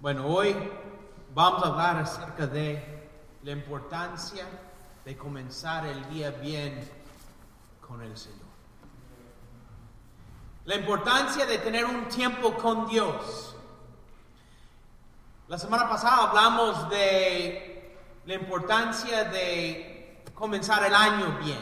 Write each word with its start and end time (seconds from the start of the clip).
Bueno, 0.00 0.26
hoy 0.28 0.56
vamos 1.34 1.62
a 1.62 1.66
hablar 1.66 1.98
acerca 1.98 2.46
de 2.46 3.10
la 3.42 3.50
importancia 3.50 4.46
de 5.04 5.14
comenzar 5.14 5.84
el 5.84 6.08
día 6.08 6.30
bien 6.30 6.90
con 7.86 8.00
el 8.00 8.16
Señor. 8.16 8.48
La 10.64 10.76
importancia 10.76 11.44
de 11.44 11.58
tener 11.58 11.84
un 11.84 12.08
tiempo 12.08 12.54
con 12.54 12.88
Dios. 12.88 13.54
La 15.48 15.58
semana 15.58 15.86
pasada 15.86 16.30
hablamos 16.30 16.88
de 16.88 17.94
la 18.24 18.34
importancia 18.34 19.24
de 19.24 20.24
comenzar 20.32 20.82
el 20.82 20.94
año 20.94 21.38
bien. 21.44 21.60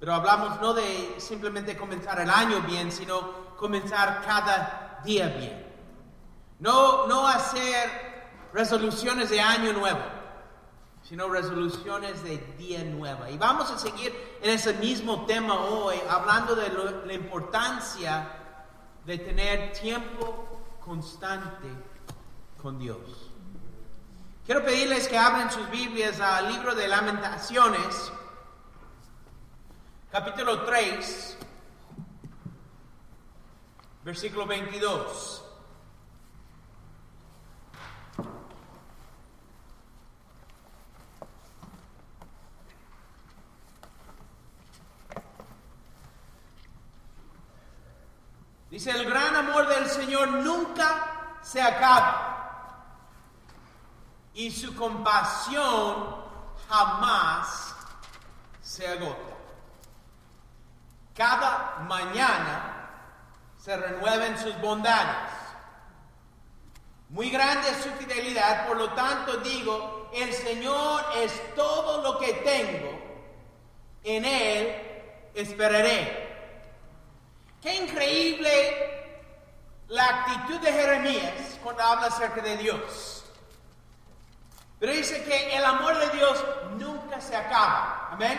Pero 0.00 0.12
hablamos 0.12 0.60
no 0.60 0.74
de 0.74 1.14
simplemente 1.18 1.76
comenzar 1.76 2.18
el 2.18 2.30
año 2.30 2.62
bien, 2.62 2.90
sino 2.90 3.54
comenzar 3.56 4.22
cada 4.26 5.00
día 5.04 5.28
bien. 5.28 5.73
No, 6.60 7.06
no 7.06 7.26
hacer 7.26 8.04
resoluciones 8.52 9.30
de 9.30 9.40
año 9.40 9.72
nuevo, 9.72 10.00
sino 11.02 11.28
resoluciones 11.28 12.22
de 12.22 12.38
día 12.56 12.84
nueva. 12.84 13.30
Y 13.30 13.36
vamos 13.36 13.70
a 13.70 13.78
seguir 13.78 14.38
en 14.40 14.50
ese 14.50 14.74
mismo 14.74 15.26
tema 15.26 15.54
hoy, 15.54 15.96
hablando 16.08 16.54
de 16.54 16.70
la 17.06 17.12
importancia 17.12 18.28
de 19.04 19.18
tener 19.18 19.72
tiempo 19.72 20.76
constante 20.80 21.68
con 22.62 22.78
Dios. 22.78 23.30
Quiero 24.46 24.64
pedirles 24.64 25.08
que 25.08 25.18
abran 25.18 25.50
sus 25.50 25.68
Biblias 25.70 26.20
al 26.20 26.52
libro 26.52 26.74
de 26.74 26.86
lamentaciones, 26.86 28.12
capítulo 30.10 30.62
3, 30.62 31.38
versículo 34.04 34.46
22. 34.46 35.43
El 48.86 49.06
gran 49.06 49.34
amor 49.34 49.66
del 49.68 49.88
Señor 49.88 50.28
nunca 50.28 51.38
se 51.42 51.62
acaba 51.62 52.34
y 54.34 54.50
su 54.50 54.74
compasión 54.74 56.16
jamás 56.68 57.74
se 58.60 58.86
agota. 58.86 59.34
Cada 61.14 61.84
mañana 61.88 62.90
se 63.56 63.76
renuevan 63.76 64.38
sus 64.38 64.60
bondades. 64.60 65.32
Muy 67.08 67.30
grande 67.30 67.68
es 67.70 67.84
su 67.84 67.90
fidelidad, 67.92 68.66
por 68.66 68.76
lo 68.76 68.90
tanto 68.90 69.36
digo, 69.38 70.10
el 70.12 70.32
Señor 70.32 71.04
es 71.16 71.54
todo 71.54 72.02
lo 72.02 72.18
que 72.18 72.32
tengo, 72.34 72.98
en 74.02 74.24
Él 74.24 75.30
esperaré. 75.34 76.23
Qué 77.64 77.76
increíble 77.76 78.50
la 79.88 80.06
actitud 80.06 80.60
de 80.60 80.70
Jeremías 80.70 81.58
cuando 81.62 81.82
habla 81.82 82.08
acerca 82.08 82.42
de 82.42 82.58
Dios. 82.58 83.24
Pero 84.78 84.92
dice 84.92 85.24
que 85.24 85.56
el 85.56 85.64
amor 85.64 85.96
de 85.96 86.10
Dios 86.10 86.44
nunca 86.76 87.22
se 87.22 87.34
acaba. 87.34 88.10
Amén. 88.12 88.38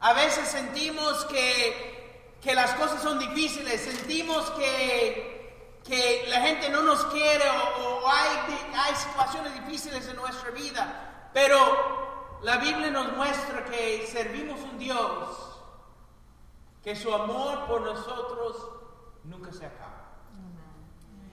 A 0.00 0.12
veces 0.12 0.46
sentimos 0.46 1.24
que, 1.24 2.36
que 2.42 2.54
las 2.54 2.74
cosas 2.74 3.02
son 3.02 3.18
difíciles, 3.18 3.80
sentimos 3.80 4.50
que, 4.50 5.80
que 5.88 6.26
la 6.28 6.42
gente 6.42 6.68
no 6.68 6.82
nos 6.82 7.02
quiere 7.06 7.48
o, 7.48 8.06
hay, 8.06 8.58
hay 8.74 8.94
situaciones 8.94 9.54
difíciles 9.54 10.06
en 10.06 10.16
nuestra 10.16 10.50
vida. 10.50 11.30
Pero 11.32 12.38
la 12.42 12.58
Biblia 12.58 12.90
nos 12.90 13.10
muestra 13.16 13.64
que 13.64 14.06
servimos 14.12 14.60
un 14.60 14.78
Dios 14.78 15.53
que 16.84 16.94
su 16.94 17.12
amor 17.12 17.66
por 17.66 17.80
nosotros 17.80 18.68
nunca 19.24 19.50
se 19.52 19.64
acaba. 19.64 20.04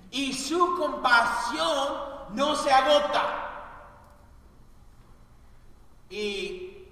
Y 0.09 0.33
su 0.33 0.77
compasión 0.77 1.93
no 2.31 2.55
se 2.55 2.71
agota. 2.71 3.49
Y 6.09 6.87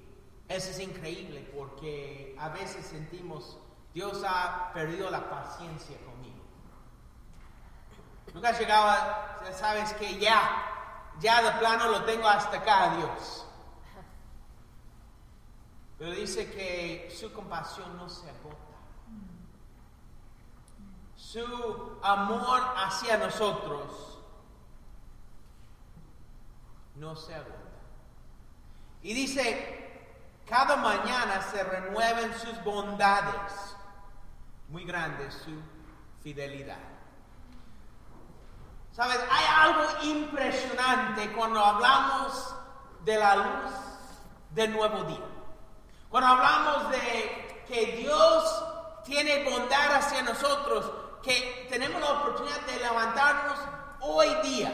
eso 0.50 0.72
es 0.72 0.80
increíble 0.80 1.50
porque 1.56 2.36
a 2.38 2.50
veces 2.50 2.86
sentimos, 2.86 3.58
Dios 3.94 4.24
ha 4.28 4.72
perdido 4.74 5.10
la 5.10 5.30
paciencia 5.30 5.98
conmigo. 6.06 6.44
Nunca 8.34 8.52
llegaba, 8.58 9.40
sabes 9.54 9.94
que 9.94 10.20
ya, 10.20 11.14
ya 11.20 11.42
de 11.42 11.60
plano 11.60 11.88
lo 11.88 12.04
tengo 12.04 12.28
hasta 12.28 12.58
acá, 12.58 12.96
Dios. 12.98 13.46
Pero 16.00 16.12
dice 16.12 16.50
que 16.50 17.14
su 17.14 17.32
compasión 17.34 17.98
no 17.98 18.08
se 18.08 18.30
agota. 18.30 18.56
Su 21.18 22.00
amor 22.02 22.62
hacia 22.78 23.18
nosotros 23.18 24.18
no 26.96 27.16
se 27.18 27.36
agota. 27.36 27.54
Y 29.04 29.14
dice, 29.14 29.90
cada 30.48 30.78
mañana 30.78 31.42
se 31.42 31.62
renuevan 31.64 32.34
sus 32.40 32.64
bondades. 32.64 33.76
Muy 34.70 34.86
grande 34.86 35.30
su 35.32 35.62
fidelidad. 36.24 36.80
Sabes, 38.94 39.20
hay 39.30 39.46
algo 39.70 40.04
impresionante 40.04 41.32
cuando 41.34 41.64
hablamos 41.64 42.56
de 43.04 43.18
la 43.18 43.36
luz 43.36 43.74
del 44.52 44.72
nuevo 44.72 45.04
día. 45.04 45.29
Cuando 46.10 46.30
hablamos 46.30 46.92
de 46.92 47.64
que 47.68 47.98
Dios 47.98 48.66
tiene 49.06 49.48
bondad 49.48 49.96
hacia 49.96 50.24
nosotros, 50.24 50.92
que 51.22 51.68
tenemos 51.70 52.02
la 52.02 52.12
oportunidad 52.14 52.62
de 52.62 52.78
levantarnos 52.78 53.60
hoy 54.02 54.28
día. 54.44 54.74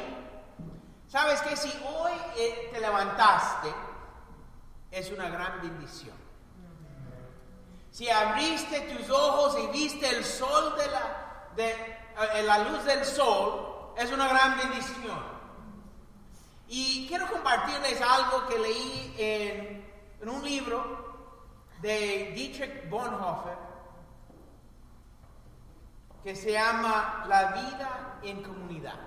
¿Sabes 1.07 1.41
que 1.41 1.57
si 1.57 1.69
hoy 1.85 2.13
eh, 2.38 2.69
te 2.72 2.79
levantaste, 2.79 3.73
es 4.91 5.12
una 5.12 5.29
gran 5.29 5.62
bendición? 5.62 6.16
Si 7.91 8.09
abriste 8.09 8.81
tus 8.81 9.09
ojos 9.09 9.57
y 9.62 9.67
viste 9.67 10.07
el 10.09 10.23
sol 10.23 10.75
de 10.78 10.88
la, 10.88 11.52
de, 11.56 11.72
eh, 11.72 12.44
la 12.44 12.59
luz 12.59 12.84
del 12.85 13.03
sol, 13.03 13.94
es 13.97 14.09
una 14.12 14.28
gran 14.29 14.57
bendición. 14.57 15.35
Y 16.69 17.07
quiero 17.09 17.28
compartirles 17.28 18.02
algo 18.02 18.47
que 18.47 18.57
leí 18.57 19.16
en, 19.17 19.94
en 20.22 20.29
un 20.29 20.44
libro 20.44 20.94
de 21.81 22.31
Dietrich 22.36 22.90
Bonhoeffer 22.90 23.66
que 26.25 26.36
se 26.36 26.53
llama 26.53 27.24
La 27.28 27.52
vida 27.52 28.19
en 28.24 28.41
comunidad. 28.41 29.00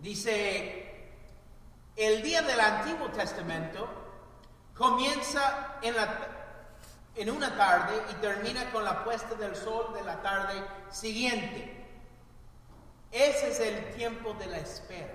Dice, 0.00 1.12
el 1.94 2.20
día 2.20 2.42
del 2.42 2.58
Antiguo 2.58 3.08
Testamento 3.10 3.88
comienza 4.74 5.78
en, 5.82 7.30
una 7.30 7.56
tarde 7.56 8.02
y 8.10 8.14
termina 8.14 8.72
con 8.72 8.82
la 8.82 9.04
puesta 9.04 9.36
del 9.36 9.54
sol 9.54 9.94
de 9.94 10.02
la 10.02 10.20
tarde 10.20 10.64
siguiente. 10.90 11.86
Ese 13.12 13.50
es 13.52 13.60
el 13.60 13.94
tiempo 13.94 14.34
de 14.34 14.46
la 14.46 14.58
espera. 14.58 15.14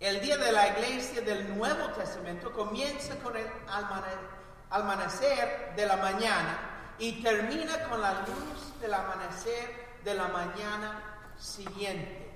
El 0.00 0.20
día 0.20 0.36
de 0.36 0.52
la 0.52 0.68
iglesia 0.68 1.22
del 1.22 1.56
Nuevo 1.56 1.88
Testamento 1.88 2.52
comienza 2.52 3.16
con 3.16 3.36
el 3.36 3.46
amanecer 4.70 5.72
de 5.74 5.86
la 5.86 5.96
mañana 5.96 6.94
y 7.00 7.20
termina 7.20 7.82
con 7.88 8.00
la 8.00 8.20
luz 8.20 8.80
del 8.80 8.94
amanecer 8.94 9.98
de 10.04 10.14
la 10.14 10.28
mañana 10.28 11.32
siguiente. 11.36 12.30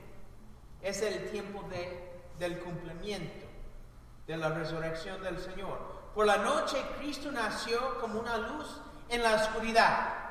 Es 0.81 1.03
el 1.03 1.31
tiempo 1.31 1.63
de, 1.71 2.21
del 2.41 2.59
cumplimiento 2.59 3.47
de 4.27 4.37
la 4.37 4.49
resurrección 4.49 5.23
del 5.23 5.39
Señor. 5.39 5.79
Por 6.17 6.27
la 6.27 6.39
noche 6.39 6.85
Cristo 6.99 7.31
nació 7.31 8.01
como 8.01 8.19
una 8.19 8.39
luz 8.39 8.81
en 9.09 9.23
la 9.23 9.35
oscuridad. 9.35 10.22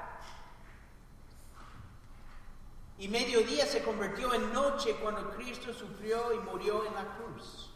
Y 3.01 3.07
mediodía 3.07 3.65
se 3.65 3.81
convirtió 3.81 4.31
en 4.31 4.53
noche 4.53 4.95
cuando 5.01 5.31
Cristo 5.31 5.73
sufrió 5.73 6.33
y 6.35 6.37
murió 6.37 6.85
en 6.85 6.93
la 6.93 7.03
cruz. 7.15 7.73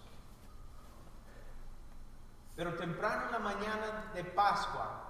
Pero 2.56 2.76
temprano 2.76 3.26
en 3.26 3.32
la 3.32 3.40
mañana 3.40 4.12
de 4.14 4.24
Pascua, 4.24 5.02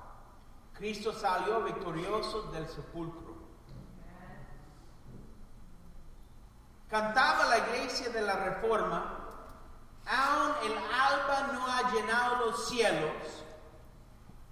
Cristo 0.73 1.11
salió 1.11 1.61
victorioso 1.63 2.43
del 2.43 2.65
sepulcro. 2.69 3.35
Cantaba 6.89 7.47
la 7.47 7.57
iglesia 7.57 8.07
de 8.07 8.21
la 8.21 8.37
reforma, 8.37 9.19
aún 10.05 10.53
el 10.63 10.77
alba 10.77 11.51
no 11.51 11.67
ha 11.67 11.91
llenado 11.91 12.45
los 12.45 12.69
cielos, 12.69 13.43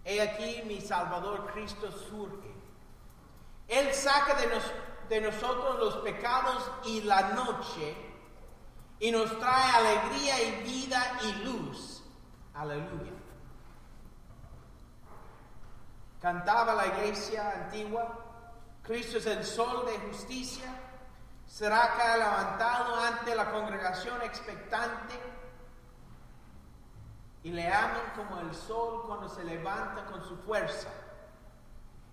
he 0.03 0.21
aquí 0.21 0.61
mi 0.65 0.81
Salvador 0.81 1.49
Cristo 1.53 1.89
surge. 1.89 2.53
Él 3.69 3.93
saca 3.93 4.33
de 4.33 4.47
nosotros 4.47 4.92
de 5.09 5.21
nosotros 5.21 5.79
los 5.79 5.95
pecados 5.97 6.71
y 6.85 7.01
la 7.01 7.29
noche 7.29 7.95
y 8.99 9.11
nos 9.11 9.37
trae 9.39 9.71
alegría 9.75 10.41
y 10.41 10.63
vida 10.63 11.19
y 11.23 11.43
luz. 11.43 12.03
Aleluya. 12.53 13.11
Cantaba 16.21 16.73
la 16.73 16.87
iglesia 16.87 17.65
antigua, 17.65 18.17
Cristo 18.81 19.17
es 19.17 19.25
el 19.25 19.43
sol 19.43 19.85
de 19.85 19.99
justicia, 20.07 20.65
será 21.45 21.83
ha 21.83 22.17
levantado 22.17 22.95
ante 22.95 23.35
la 23.35 23.51
congregación 23.51 24.21
expectante 24.21 25.19
y 27.43 27.51
le 27.51 27.67
aman 27.67 28.13
como 28.15 28.39
el 28.39 28.55
sol 28.55 29.03
cuando 29.05 29.27
se 29.27 29.43
levanta 29.43 30.05
con 30.05 30.23
su 30.23 30.37
fuerza. 30.37 30.87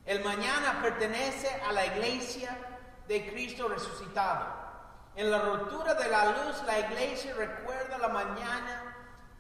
El 0.05 0.25
mañana 0.25 0.81
pertenece 0.83 1.49
a 1.69 1.73
la 1.73 1.87
iglesia 1.87 2.59
de 3.11 3.29
Cristo 3.29 3.67
resucitado. 3.67 4.47
En 5.17 5.33
la 5.33 5.41
rotura 5.41 5.95
de 5.95 6.09
la 6.09 6.27
luz, 6.27 6.63
la 6.65 6.79
iglesia 6.79 7.35
recuerda 7.35 7.99
la 7.99 8.07
mañana 8.07 8.95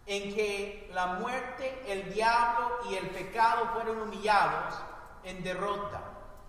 en 0.06 0.34
que 0.34 0.90
la 0.92 1.06
muerte, 1.06 1.80
el 1.86 2.12
diablo 2.12 2.80
y 2.90 2.96
el 2.96 3.08
pecado 3.10 3.68
fueron 3.72 4.02
humillados 4.02 4.74
en 5.22 5.40
derrota 5.44 6.00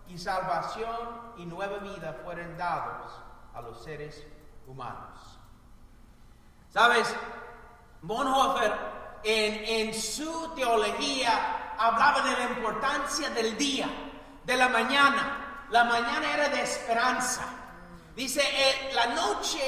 y 0.07 0.17
salvación 0.17 1.35
y 1.37 1.45
nueva 1.45 1.77
vida 1.77 2.19
fueron 2.23 2.57
dados 2.57 3.13
a 3.53 3.61
los 3.61 3.83
seres 3.83 4.25
humanos. 4.65 5.39
¿Sabes? 6.69 7.15
Bonhoeffer 8.01 8.73
en, 9.23 9.89
en 9.89 9.93
su 9.93 10.55
teología 10.55 11.75
hablaba 11.77 12.23
de 12.23 12.31
la 12.31 12.43
importancia 12.45 13.29
del 13.29 13.55
día, 13.59 13.87
de 14.43 14.57
la 14.57 14.69
mañana. 14.69 15.40
La 15.71 15.85
mañana 15.85 16.33
era 16.33 16.49
de 16.49 16.61
esperanza. 16.61 17.43
Dice, 18.15 18.41
eh, 18.41 18.91
la 18.93 19.07
noche 19.07 19.59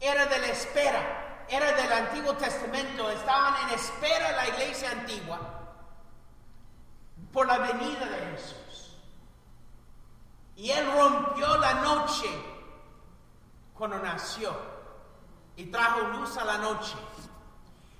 era 0.00 0.26
de 0.26 0.38
la 0.38 0.46
espera, 0.46 1.46
era 1.48 1.72
del 1.72 1.92
Antiguo 1.92 2.34
Testamento. 2.34 3.10
Estaban 3.10 3.68
en 3.68 3.74
espera 3.74 4.32
la 4.32 4.48
iglesia 4.48 4.92
antigua 4.92 5.40
por 7.32 7.46
la 7.46 7.58
venida 7.58 8.06
de 8.06 8.30
Jesús. 8.30 8.96
Y 10.56 10.70
Él 10.70 10.90
rompió 10.92 11.56
la 11.56 11.74
noche 11.74 12.28
cuando 13.74 13.98
nació 13.98 14.56
y 15.56 15.66
trajo 15.66 16.00
luz 16.00 16.36
a 16.36 16.44
la 16.44 16.58
noche. 16.58 16.96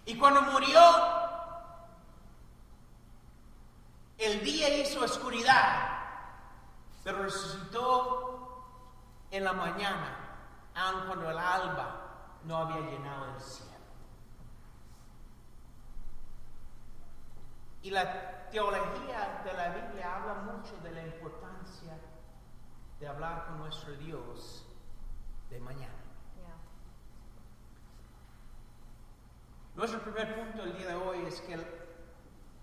Y 0.06 0.16
cuando 0.16 0.42
murió, 0.42 0.80
el 4.18 4.42
día 4.42 4.68
hizo 4.78 5.04
oscuridad, 5.04 5.97
pero 7.08 7.22
resucitó 7.22 8.66
en 9.30 9.42
la 9.42 9.54
mañana, 9.54 10.14
aun 10.74 11.06
cuando 11.06 11.30
el 11.30 11.38
alba 11.38 12.36
no 12.44 12.58
había 12.58 12.82
llenado 12.82 13.34
el 13.34 13.40
cielo. 13.40 13.72
Y 17.80 17.88
la 17.88 18.50
teología 18.50 19.40
de 19.42 19.52
la 19.54 19.68
Biblia 19.70 20.16
habla 20.16 20.34
mucho 20.52 20.76
de 20.82 20.90
la 20.90 21.02
importancia 21.06 21.98
de 23.00 23.08
hablar 23.08 23.46
con 23.46 23.60
nuestro 23.60 23.94
Dios 23.94 24.66
de 25.48 25.60
mañana. 25.60 25.94
Nuestro 29.74 30.02
primer 30.02 30.44
punto 30.44 30.62
el 30.62 30.76
día 30.76 30.88
de 30.88 30.94
hoy 30.94 31.24
es 31.24 31.40
que, 31.40 31.54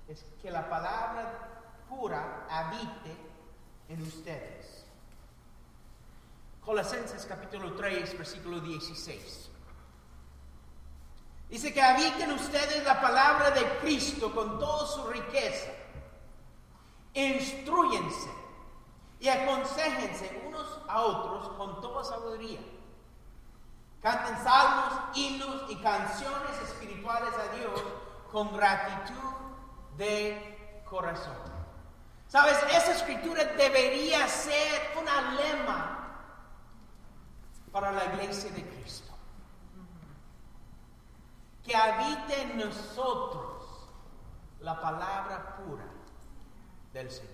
es 0.08 0.24
que 0.40 0.52
la 0.52 0.70
palabra 0.70 1.64
pura 1.90 2.46
habite 2.48 3.34
en 3.90 4.02
ustedes. 4.02 4.86
Colosenses 6.64 7.26
capítulo 7.26 7.74
3, 7.74 8.18
versículo 8.18 8.60
16. 8.60 9.50
Dice 11.50 11.74
que 11.74 11.82
habiten 11.82 12.32
ustedes 12.32 12.84
la 12.84 13.00
palabra 13.00 13.52
de 13.52 13.64
Cristo 13.80 14.34
con 14.34 14.58
toda 14.58 14.88
su 14.88 15.08
riqueza. 15.08 15.72
Instruyense 17.14 18.30
y 19.20 19.30
aconsejense 19.30 20.44
unos 20.48 20.80
a 20.88 21.02
otros 21.02 21.50
con 21.58 21.82
toda 21.82 22.04
sabiduría 22.04 22.60
Canten 24.06 24.38
salmos, 24.44 25.00
himnos 25.16 25.64
y 25.68 25.78
canciones 25.78 26.62
espirituales 26.64 27.34
a 27.34 27.56
Dios 27.56 27.84
con 28.32 28.56
gratitud 28.56 29.34
de 29.98 30.84
corazón. 30.88 31.55
Sabes, 32.36 32.58
esa 32.64 32.92
escritura 32.92 33.46
debería 33.46 34.28
ser 34.28 34.92
una 35.02 35.32
lema 35.36 36.20
para 37.72 37.94
la 37.94 38.04
iglesia 38.04 38.52
de 38.52 38.62
Cristo. 38.62 39.14
Que 41.64 41.74
habite 41.74 42.42
en 42.42 42.58
nosotros 42.58 43.88
la 44.60 44.82
palabra 44.82 45.56
pura 45.56 45.86
del 46.92 47.10
Señor. 47.10 47.32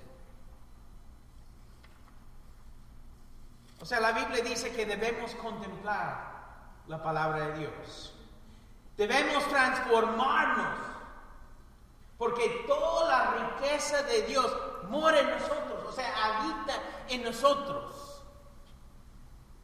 O 3.79 3.85
sea, 3.85 4.01
la 4.01 4.11
Biblia 4.11 4.43
dice 4.43 4.71
que 4.71 4.85
debemos 4.85 5.33
contemplar 5.33 6.43
la 6.85 7.01
palabra 7.01 7.47
de 7.47 7.57
Dios. 7.57 8.13
Debemos 8.97 9.49
transformarnos 9.49 10.77
porque 12.19 12.65
toda 12.67 13.07
la 13.07 13.31
riqueza 13.31 14.03
de 14.03 14.21
Dios 14.27 14.70
mora 14.91 15.19
en 15.19 15.29
nosotros, 15.29 15.85
o 15.87 15.91
sea, 15.93 16.13
habita 16.25 16.73
en 17.07 17.23
nosotros 17.23 18.21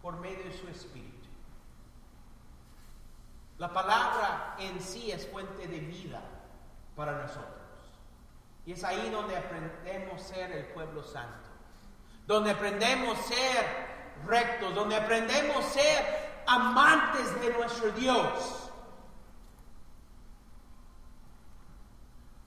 por 0.02 0.18
medio 0.18 0.46
de 0.46 0.58
su 0.58 0.68
Espíritu. 0.70 1.28
La 3.58 3.74
palabra 3.74 4.56
en 4.60 4.80
sí 4.80 5.12
es 5.12 5.28
fuente 5.28 5.68
de 5.68 5.80
vida 5.80 6.22
para 6.96 7.24
nosotros. 7.24 7.54
Y 8.66 8.74
es 8.74 8.84
ahí 8.84 9.10
donde 9.10 9.36
aprendemos 9.36 10.22
a 10.22 10.26
ser 10.26 10.52
el 10.52 10.66
pueblo 10.68 11.04
santo, 11.04 11.50
donde 12.26 12.52
aprendemos 12.52 13.18
a 13.18 13.24
ser 13.24 13.88
rectos, 14.26 14.76
donde 14.76 14.96
aprendemos 14.96 15.58
a 15.58 15.70
ser 15.70 16.44
amantes 16.46 17.42
de 17.42 17.54
nuestro 17.54 17.92
Dios. 17.92 18.67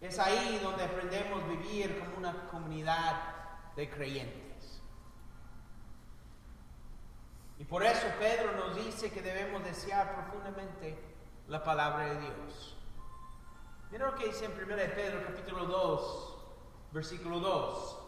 Es 0.00 0.18
ahí 0.18 0.58
donde 0.62 0.84
aprendemos 0.84 1.42
a 1.42 1.46
vivir 1.46 1.98
como 1.98 2.16
una 2.16 2.46
comunidad 2.48 3.20
de 3.76 3.90
creyentes. 3.90 4.82
Y 7.58 7.64
por 7.64 7.82
eso 7.82 8.06
Pedro 8.18 8.52
nos 8.52 8.76
dice 8.76 9.10
que 9.10 9.20
debemos 9.20 9.62
desear 9.62 10.14
profundamente 10.14 10.98
la 11.48 11.62
palabra 11.62 12.06
de 12.06 12.20
Dios. 12.20 12.76
Mira 13.90 14.06
lo 14.06 14.14
que 14.14 14.28
dice 14.28 14.46
en 14.46 14.52
1 14.52 14.66
Pedro 14.94 15.26
capítulo 15.26 15.66
2, 15.66 16.38
versículo 16.92 17.40
2. 17.40 17.98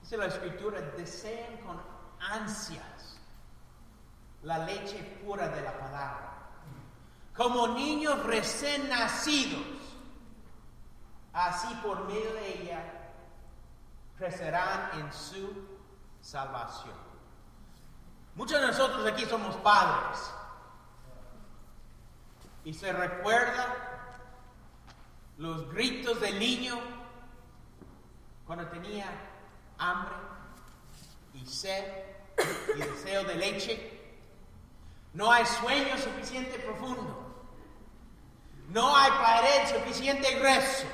Dice 0.00 0.16
la 0.16 0.26
escritura, 0.26 0.80
deseen 0.80 1.58
con 1.58 1.80
ansia 2.18 2.82
la 4.44 4.58
leche 4.58 5.02
pura 5.24 5.48
de 5.48 5.62
la 5.62 5.78
palabra. 5.78 6.33
Como 7.36 7.68
niños 7.68 8.22
recién 8.24 8.88
nacidos, 8.88 9.64
así 11.32 11.74
por 11.82 12.06
medio 12.06 12.32
de 12.32 12.62
ella 12.62 12.82
crecerán 14.16 15.00
en 15.00 15.12
su 15.12 15.52
salvación. 16.20 16.94
Muchos 18.36 18.60
de 18.60 18.66
nosotros 18.68 19.06
aquí 19.06 19.24
somos 19.26 19.56
padres. 19.56 20.18
Y 22.64 22.72
se 22.72 22.92
recuerda 22.92 23.74
los 25.38 25.68
gritos 25.72 26.20
del 26.20 26.38
niño 26.38 26.78
cuando 28.46 28.66
tenía 28.68 29.06
hambre 29.78 30.14
y 31.34 31.44
sed 31.46 31.84
y 32.76 32.78
deseo 32.78 33.24
de 33.24 33.34
leche. 33.34 34.18
No 35.12 35.30
hay 35.30 35.44
sueño 35.46 35.96
suficiente 35.98 36.58
profundo. 36.60 37.23
No 38.68 38.96
hay 38.96 39.10
pared 39.10 39.68
suficiente 39.68 40.38
grueso. 40.38 40.86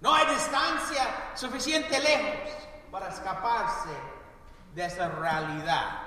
No 0.00 0.14
hay 0.14 0.26
distancia 0.34 1.32
suficiente 1.34 1.98
lejos 1.98 2.50
para 2.90 3.08
escaparse 3.08 3.90
de 4.74 4.84
esa 4.84 5.08
realidad. 5.08 6.02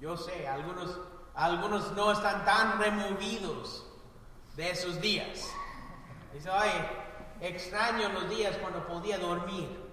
Yo 0.00 0.16
sé, 0.16 0.46
algunos, 0.48 0.98
algunos 1.34 1.92
no 1.92 2.12
están 2.12 2.44
tan 2.44 2.78
removidos 2.78 3.84
de 4.56 4.70
esos 4.70 5.00
días. 5.00 5.50
Dice, 6.32 6.48
ay, 6.50 6.70
extraño 7.40 8.08
los 8.10 8.30
días 8.30 8.56
cuando 8.58 8.86
podía 8.86 9.18
dormir. 9.18 9.90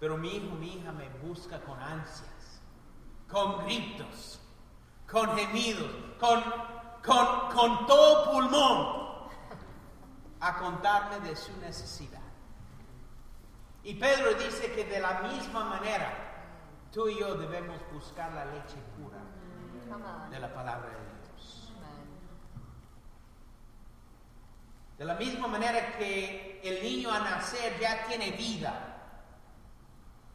Pero 0.00 0.16
mi 0.16 0.36
hijo, 0.36 0.56
mi 0.56 0.74
hija 0.74 0.92
me 0.92 1.08
busca 1.20 1.60
con 1.60 1.80
ansias, 1.80 2.60
con 3.30 3.64
gritos, 3.64 4.39
con 5.10 5.36
gemidos, 5.36 5.90
con, 6.18 6.42
con, 7.04 7.50
con 7.54 7.86
todo 7.86 8.30
pulmón. 8.30 9.00
a 10.40 10.56
contarme 10.56 11.20
de 11.28 11.36
su 11.36 11.54
necesidad. 11.58 12.20
Y 13.82 13.94
Pedro 13.94 14.34
dice 14.34 14.72
que 14.72 14.84
de 14.84 14.98
la 14.98 15.20
misma 15.20 15.64
manera 15.64 16.12
tú 16.90 17.08
y 17.08 17.18
yo 17.18 17.34
debemos 17.34 17.78
buscar 17.92 18.32
la 18.32 18.46
leche 18.46 18.76
pura 18.96 19.18
de 20.30 20.38
la 20.38 20.52
palabra 20.52 20.88
de 20.88 21.28
Dios. 21.28 21.72
De 24.96 25.04
la 25.04 25.14
misma 25.14 25.46
manera 25.46 25.96
que 25.98 26.60
el 26.62 26.82
niño 26.82 27.10
a 27.10 27.20
nacer 27.20 27.78
ya 27.80 28.06
tiene 28.06 28.32
vida, 28.32 28.96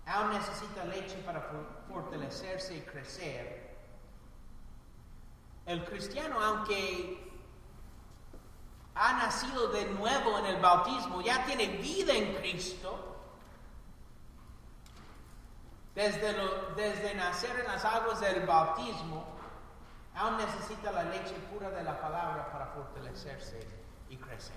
aún 0.05 0.31
necesita 0.31 0.85
leche 0.85 1.17
para 1.25 1.41
fortalecerse 1.87 2.77
y 2.77 2.81
crecer. 2.81 3.64
El 5.65 5.83
cristiano, 5.83 6.39
aunque 6.39 7.31
ha 8.93 9.13
nacido 9.13 9.67
de 9.69 9.85
nuevo 9.85 10.37
en 10.39 10.45
el 10.45 10.61
bautismo, 10.61 11.21
ya 11.21 11.43
tiene 11.45 11.67
vida 11.77 12.13
en 12.13 12.35
Cristo, 12.35 13.15
desde, 15.95 16.35
desde 16.75 17.15
nacer 17.15 17.59
en 17.59 17.67
las 17.67 17.83
aguas 17.83 18.19
del 18.19 18.45
bautismo, 18.45 19.25
aún 20.15 20.37
necesita 20.37 20.91
la 20.91 21.03
leche 21.03 21.33
pura 21.51 21.69
de 21.71 21.83
la 21.83 21.99
palabra 21.99 22.51
para 22.51 22.67
fortalecerse 22.67 23.67
y 24.09 24.17
crecer. 24.17 24.55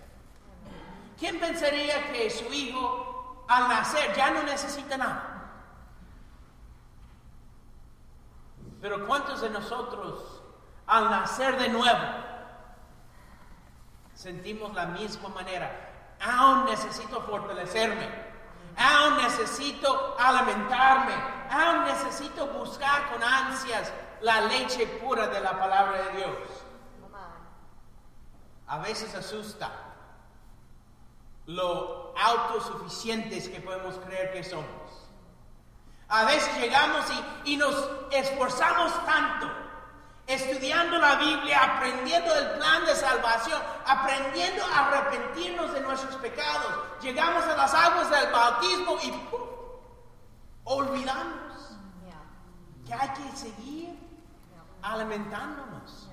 ¿Quién 1.19 1.41
pensaría 1.41 2.13
que 2.13 2.31
su 2.31 2.53
hijo 2.53 3.45
al 3.49 3.69
nacer 3.69 4.15
ya 4.15 4.31
no 4.31 4.43
necesita 4.43 4.97
nada? 4.97 5.35
Pero 8.81 9.07
¿cuántos 9.07 9.41
de 9.41 9.51
nosotros 9.51 10.38
al 10.89 11.11
nacer 11.11 11.59
de 11.59 11.69
nuevo 11.69 12.05
sentimos 14.15 14.75
la 14.75 14.87
misma 14.87 15.29
manera? 15.29 15.71
Aún 16.21 16.65
necesito 16.65 17.23
fortalecerme, 17.23 18.09
aún 18.77 19.19
necesito 19.19 20.17
alimentarme, 20.19 21.15
aún 21.51 21.85
necesito 21.85 22.47
buscar 22.49 23.11
con 23.13 23.23
ansias 23.23 23.93
la 24.21 24.41
leche 24.41 24.87
pura 24.87 25.29
de 25.29 25.41
la 25.41 25.57
palabra 25.59 26.03
de 26.03 26.17
Dios. 26.17 26.39
A 28.67 28.79
veces 28.79 29.15
asusta 29.15 29.71
lo 31.47 32.13
autosuficientes 32.19 33.49
que 33.49 33.61
podemos 33.61 33.95
creer 34.05 34.33
que 34.33 34.45
somos. 34.45 34.67
A 36.09 36.25
veces 36.25 36.55
llegamos 36.59 37.05
y, 37.45 37.57
nos 37.57 37.89
esforzamos 38.11 38.93
tanto 39.07 39.51
estudiando 40.29 40.99
la 40.99 41.17
Biblia, 41.17 41.77
aprendiendo 41.77 42.33
el 42.35 42.51
plan 42.59 42.85
de 42.85 42.95
salvación, 42.95 43.61
aprendiendo 43.87 44.63
a 44.65 44.87
arrepentirnos 44.87 45.73
de 45.73 45.81
nuestros 45.81 46.15
pecados. 46.17 46.73
Llegamos 47.01 47.45
a 47.45 47.57
las 47.57 47.75
aguas 47.75 48.11
del 48.11 48.31
bautismo 48.31 48.99
y 49.03 49.13
olvidamos 50.65 51.79
que 52.87 52.95
hay 52.95 53.09
que 53.09 53.37
seguir 53.37 53.99
alimentándonos. 54.83 56.09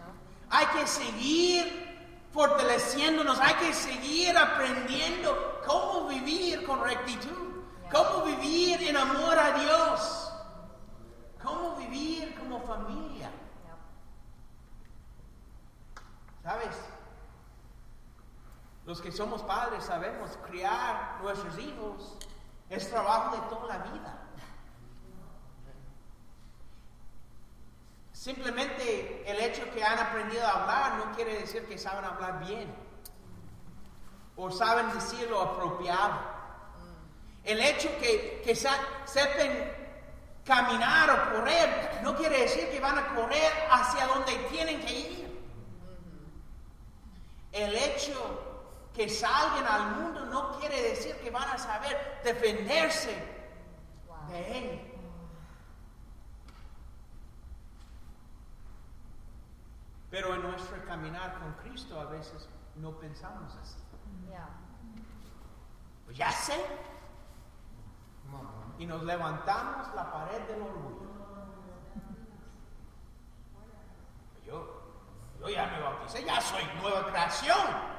Hay 0.50 0.66
que 0.68 0.88
seguir 0.88 2.30
fortaleciéndonos, 2.32 3.40
hay 3.40 3.54
que 3.56 3.74
seguir 3.74 4.38
aprendiendo 4.38 5.62
cómo 5.68 6.08
vivir 6.08 6.66
con 6.66 6.82
rectitud. 6.82 7.46
¿Cómo 7.92 8.26
vivir 8.26 8.82
en 8.84 8.98
amor 8.98 9.38
a 9.38 9.60
Dios? 9.60 10.32
¿Cómo 11.44 11.76
vivir 11.76 12.36
como 12.36 12.60
familia? 12.62 13.32
¿Sabes? 16.44 16.76
Los 18.96 19.02
que 19.02 19.12
somos 19.12 19.42
padres 19.42 19.84
sabemos, 19.84 20.32
criar 20.50 21.20
nuestros 21.22 21.60
hijos 21.60 22.18
es 22.70 22.90
trabajo 22.90 23.36
de 23.36 23.42
toda 23.54 23.78
la 23.78 23.84
vida. 23.92 24.18
Simplemente 28.14 29.30
el 29.30 29.38
hecho 29.42 29.70
que 29.74 29.84
han 29.84 30.00
aprendido 30.00 30.48
a 30.48 30.62
hablar 30.62 31.06
no 31.06 31.14
quiere 31.14 31.42
decir 31.42 31.66
que 31.66 31.78
saben 31.78 32.06
hablar 32.06 32.40
bien 32.46 32.74
o 34.38 34.50
saben 34.50 34.90
decir 34.94 35.30
lo 35.30 35.42
apropiado. 35.42 36.18
El 37.44 37.60
hecho 37.60 37.90
que, 38.00 38.42
que 38.46 38.56
sepan 38.56 39.74
caminar 40.46 41.10
o 41.10 41.36
correr 41.36 42.00
no 42.02 42.16
quiere 42.16 42.44
decir 42.44 42.70
que 42.70 42.80
van 42.80 42.98
a 42.98 43.14
correr 43.14 43.52
hacia 43.70 44.08
donde 44.08 44.36
tienen 44.50 44.80
que 44.80 45.00
ir. 45.00 45.42
El 47.52 47.76
hecho 47.76 48.45
que 48.96 49.10
salgan 49.10 49.66
al 49.66 49.96
mundo 49.98 50.26
no 50.26 50.58
quiere 50.58 50.82
decir 50.82 51.16
que 51.18 51.30
van 51.30 51.50
a 51.50 51.58
saber 51.58 52.22
defenderse 52.24 53.14
de 54.30 54.58
él. 54.58 54.92
Pero 60.10 60.34
en 60.34 60.44
nuestro 60.44 60.84
caminar 60.86 61.38
con 61.40 61.54
Cristo 61.64 62.00
a 62.00 62.06
veces 62.06 62.48
no 62.76 62.92
pensamos 62.98 63.54
así. 63.62 63.78
Pues 66.06 66.18
ya 66.18 66.32
sé, 66.32 66.64
y 68.78 68.86
nos 68.86 69.04
levantamos 69.04 69.94
la 69.96 70.12
pared 70.12 70.42
del 70.48 70.62
orgullo. 70.62 71.06
Yo, 74.46 74.82
yo 75.40 75.50
ya 75.50 75.66
me 75.68 75.80
bauticé, 75.80 76.24
ya 76.24 76.40
soy 76.40 76.64
nueva 76.82 77.08
creación. 77.08 77.95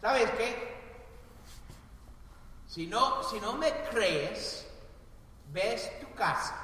¿Sabes 0.00 0.30
qué? 0.32 0.78
Si 2.66 2.86
no, 2.86 3.22
si 3.24 3.40
no 3.40 3.54
me 3.54 3.72
crees, 3.90 4.66
ves 5.52 6.00
tu 6.00 6.12
casa. 6.14 6.56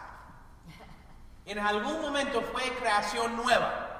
En 1.46 1.58
algún 1.58 2.00
momento 2.00 2.40
fue 2.42 2.62
creación 2.78 3.36
nueva. 3.36 3.90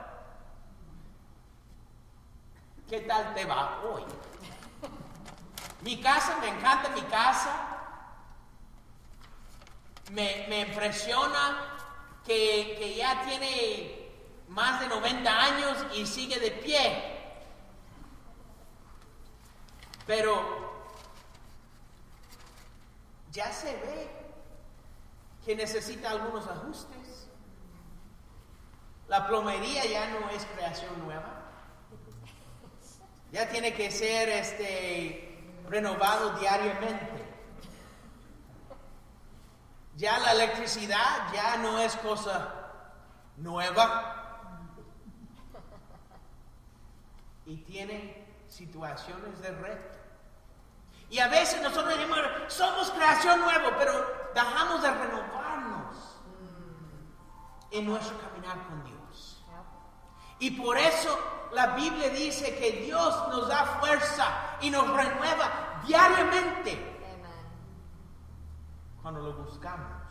¿Qué 2.89 3.01
tal 3.01 3.35
te 3.35 3.45
va 3.45 3.83
hoy? 3.83 4.05
Mi 5.83 6.01
casa, 6.01 6.39
me 6.41 6.49
encanta 6.49 6.91
mi 6.91 7.03
casa 7.03 7.75
me, 10.13 10.61
impresiona 10.61 11.77
que, 12.25 12.95
ya 12.97 13.25
tiene 13.25 14.11
más 14.49 14.81
de 14.81 14.89
90 14.89 15.43
años 15.43 15.79
y 15.95 16.07
sigue 16.07 16.39
de 16.39 16.51
pie. 16.51 17.14
Pero 20.07 20.65
ya 23.33 23.51
se 23.53 23.73
ve 23.77 24.11
que 25.45 25.57
necesita 25.57 26.11
algunos 26.11 26.47
ajustes. 26.47 27.29
La 29.09 29.27
plomería 29.27 29.85
ya 29.85 30.09
no 30.09 30.31
es 30.31 30.45
creación 30.55 30.99
nueva. 31.05 31.43
Ya 33.33 33.49
tiene 33.49 33.75
que 33.75 33.91
ser 33.91 34.29
este, 34.29 35.39
renovado 35.69 36.39
diariamente. 36.39 37.25
Ya 39.97 40.19
la 40.19 40.33
electricidad 40.33 41.33
ya 41.33 41.57
no 41.57 41.79
es 41.79 41.97
cosa 41.97 42.55
nueva. 43.37 44.21
Y 47.47 47.57
tiene 47.59 48.24
situaciones 48.49 49.41
de 49.41 49.51
reto. 49.51 49.99
Y 51.11 51.19
a 51.19 51.29
veces 51.29 51.63
nosotros 51.63 51.97
decimos, 51.97 52.19
somos 52.49 52.91
creación 52.91 53.41
nueva, 53.41 53.77
pero 53.79 53.93
dejamos 54.35 54.83
de 54.83 54.91
renovarnos 54.91 55.97
en 57.71 57.87
nuestro 57.87 58.19
caminar 58.19 58.67
con 58.67 58.85
Dios. 58.85 59.43
Y 60.39 60.51
por 60.53 60.77
eso 60.77 61.19
la 61.53 61.69
Biblia 61.69 62.11
dice 62.11 62.57
que 62.57 62.85
Dios 62.85 63.29
nos 63.29 63.49
da 63.49 63.65
fuerza 63.81 64.57
y 64.61 64.71
nos 64.71 64.89
renueva 64.89 65.81
diariamente 65.87 66.95
cuando 69.03 69.21
lo 69.21 69.35
buscamos. 69.35 70.04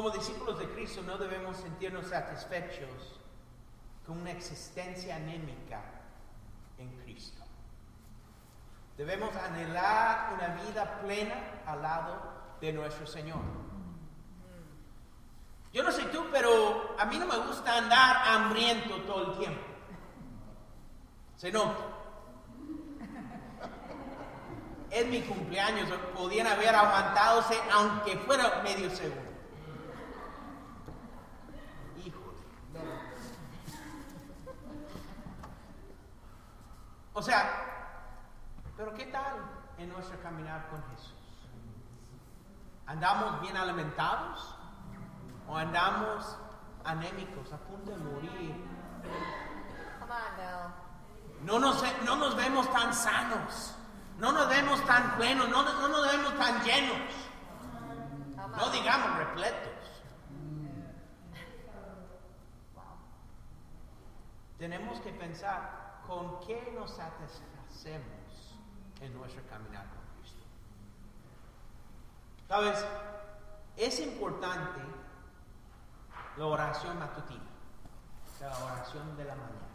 Como 0.00 0.12
discípulos 0.12 0.58
de 0.58 0.66
Cristo 0.70 1.02
no 1.02 1.18
debemos 1.18 1.58
sentirnos 1.58 2.06
satisfechos 2.06 3.20
con 4.06 4.18
una 4.18 4.30
existencia 4.30 5.16
anémica 5.16 5.82
en 6.78 6.88
Cristo. 7.02 7.42
Debemos 8.96 9.36
anhelar 9.36 10.32
una 10.32 10.62
vida 10.64 11.02
plena 11.02 11.60
al 11.66 11.82
lado 11.82 12.16
de 12.62 12.72
nuestro 12.72 13.06
Señor. 13.06 13.42
Yo 15.70 15.82
no 15.82 15.92
sé 15.92 16.04
tú, 16.04 16.24
pero 16.32 16.96
a 16.98 17.04
mí 17.04 17.18
no 17.18 17.26
me 17.26 17.36
gusta 17.36 17.76
andar 17.76 18.22
hambriento 18.24 19.02
todo 19.02 19.32
el 19.32 19.38
tiempo. 19.38 19.66
Se 21.36 21.52
nota 21.52 21.76
es 24.90 25.06
mi 25.08 25.20
cumpleaños, 25.20 25.90
podían 26.16 26.46
haber 26.46 26.74
aguantadose 26.74 27.60
aunque 27.70 28.16
fuera 28.16 28.62
medio 28.64 28.88
segundo. 28.88 29.29
O 37.12 37.22
sea, 37.22 37.70
pero 38.76 38.94
¿qué 38.94 39.06
tal 39.06 39.36
en 39.78 39.88
nuestro 39.88 40.20
caminar 40.22 40.68
con 40.68 40.82
Jesús? 40.90 41.14
¿Andamos 42.86 43.40
bien 43.40 43.56
alimentados? 43.56 44.56
¿O 45.48 45.56
andamos 45.56 46.36
anémicos, 46.84 47.52
a 47.52 47.58
punto 47.58 47.90
de 47.90 47.96
morir? 47.98 48.64
No 51.42 51.58
nos, 51.58 51.82
no 52.04 52.16
nos 52.16 52.36
vemos 52.36 52.70
tan 52.72 52.94
sanos, 52.94 53.74
no 54.18 54.32
nos 54.32 54.48
vemos 54.48 54.84
tan 54.86 55.16
plenos, 55.16 55.48
no, 55.48 55.62
no 55.62 55.88
nos 55.88 56.10
vemos 56.10 56.36
tan 56.36 56.62
llenos, 56.62 56.98
no 58.56 58.70
digamos 58.70 59.16
repletos. 59.16 59.70
Tenemos 64.58 65.00
que 65.00 65.10
pensar 65.12 65.79
con 66.10 66.40
qué 66.40 66.72
nos 66.76 66.90
satisfacemos 66.90 68.58
en 69.00 69.14
nuestro 69.14 69.46
caminar 69.48 69.86
con 69.90 70.20
Cristo. 70.20 70.42
Sabes, 72.48 72.84
es 73.76 74.00
importante 74.00 74.80
la 76.36 76.46
oración 76.46 76.98
matutina, 76.98 77.44
la 78.40 78.58
oración 78.64 79.16
de 79.16 79.24
la 79.24 79.36
mañana. 79.36 79.68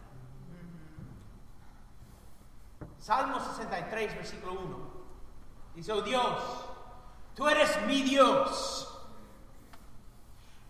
Salmo 3.00 3.40
63, 3.40 4.14
versículo 4.16 4.60
1. 4.60 4.78
Dice, 5.74 5.92
oh 5.92 6.02
Dios, 6.02 6.66
tú 7.34 7.48
eres 7.48 7.80
mi 7.86 8.02
Dios. 8.02 8.92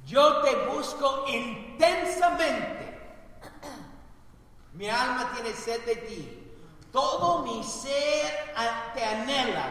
Yo 0.05 0.43
te 0.43 0.67
busco 0.67 1.25
intensamente. 1.27 2.76
Mi 4.77 4.91
alma 4.91 5.33
tiene 5.33 5.53
sed 5.55 5.85
de 5.87 5.97
ti. 5.97 6.43
Todo 6.93 7.43
mi 7.43 7.65
ser 7.65 8.55
te 8.95 9.05
anhela. 9.05 9.69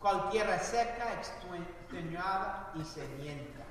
Cualquiera 0.00 0.58
seca, 0.58 1.14
extenuada 1.14 2.72
y 2.74 2.84
sedienta. 2.84 3.64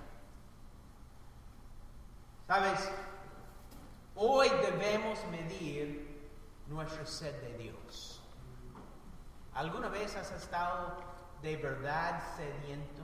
¿Sabes? 2.47 2.89
Hoy 4.15 4.49
debemos 4.49 5.19
medir 5.31 6.29
nuestra 6.67 7.05
sed 7.05 7.33
de 7.41 7.57
Dios. 7.57 8.21
¿Alguna 9.53 9.87
vez 9.89 10.15
has 10.15 10.31
estado 10.31 10.97
de 11.41 11.55
verdad 11.57 12.21
sediento? 12.35 13.03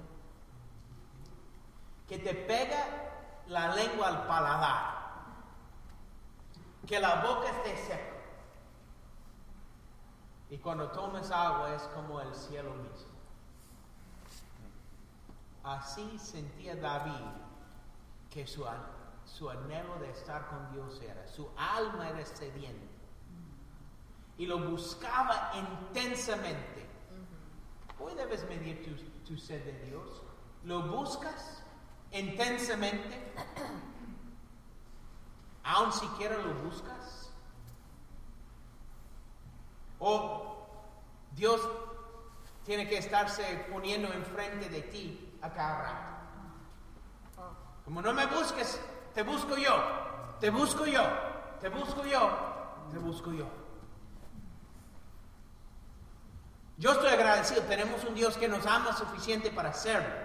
Que 2.07 2.17
te 2.17 2.33
pega 2.33 2.85
la 3.47 3.75
lengua 3.75 4.07
al 4.07 4.27
paladar, 4.27 4.98
que 6.87 6.99
la 6.99 7.21
boca 7.21 7.49
esté 7.49 7.77
seca. 7.77 8.19
Y 10.49 10.57
cuando 10.57 10.89
tomes 10.91 11.29
agua 11.31 11.75
es 11.75 11.83
como 11.93 12.19
el 12.21 12.33
cielo 12.33 12.73
mismo. 12.75 13.19
Así 15.63 16.17
sentía 16.17 16.75
David 16.75 17.25
que 18.31 18.47
su, 18.47 18.65
su 19.25 19.49
anhelo 19.49 19.99
de 19.99 20.09
estar 20.09 20.47
con 20.47 20.71
Dios 20.71 20.99
era, 21.01 21.27
su 21.27 21.49
alma 21.57 22.09
era 22.09 22.25
sedienta 22.25 22.99
y 24.39 24.45
lo 24.45 24.57
buscaba 24.57 25.51
intensamente. 25.53 26.87
Hoy 27.99 28.13
debes 28.15 28.47
medir 28.47 28.97
tu, 29.27 29.37
sed 29.37 29.63
de 29.65 29.85
Dios. 29.85 30.23
¿Lo 30.63 30.83
buscas 30.83 31.61
intensamente? 32.11 33.33
¿Aún 35.69 35.93
siquiera 35.93 36.35
lo 36.35 36.51
buscas? 36.63 37.29
¿O 39.99 40.65
Dios 41.33 41.61
tiene 42.65 42.89
que 42.89 42.97
estarse 42.97 43.67
poniendo 43.71 44.11
enfrente 44.11 44.67
de 44.67 44.81
ti 44.81 45.37
a 45.43 45.51
cada 45.51 45.81
rato? 45.83 46.09
Como 47.85 48.01
no 48.01 48.13
me 48.13 48.25
busques, 48.25 48.81
te 49.13 49.21
busco 49.21 49.57
yo, 49.57 49.75
te 50.39 50.49
busco 50.49 50.87
yo, 50.87 51.03
te 51.61 51.69
busco 51.69 52.03
yo, 52.03 52.31
te 52.91 52.97
busco 52.97 53.31
yo. 53.31 53.47
Yo 56.77 56.93
estoy 56.93 57.09
agradecido, 57.09 57.61
tenemos 57.63 58.03
un 58.05 58.15
Dios 58.15 58.37
que 58.37 58.47
nos 58.47 58.65
ama 58.65 58.97
suficiente 58.97 59.51
para 59.51 59.69
hacerlo. 59.69 60.15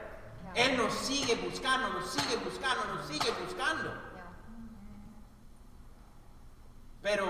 Él 0.55 0.79
nos 0.79 0.95
sigue 0.95 1.35
buscando, 1.35 1.91
nos 1.91 2.09
sigue 2.11 2.37
buscando, 2.37 2.95
nos 2.95 3.07
sigue 3.07 3.31
buscando. 3.45 4.14
Pero 7.05 7.27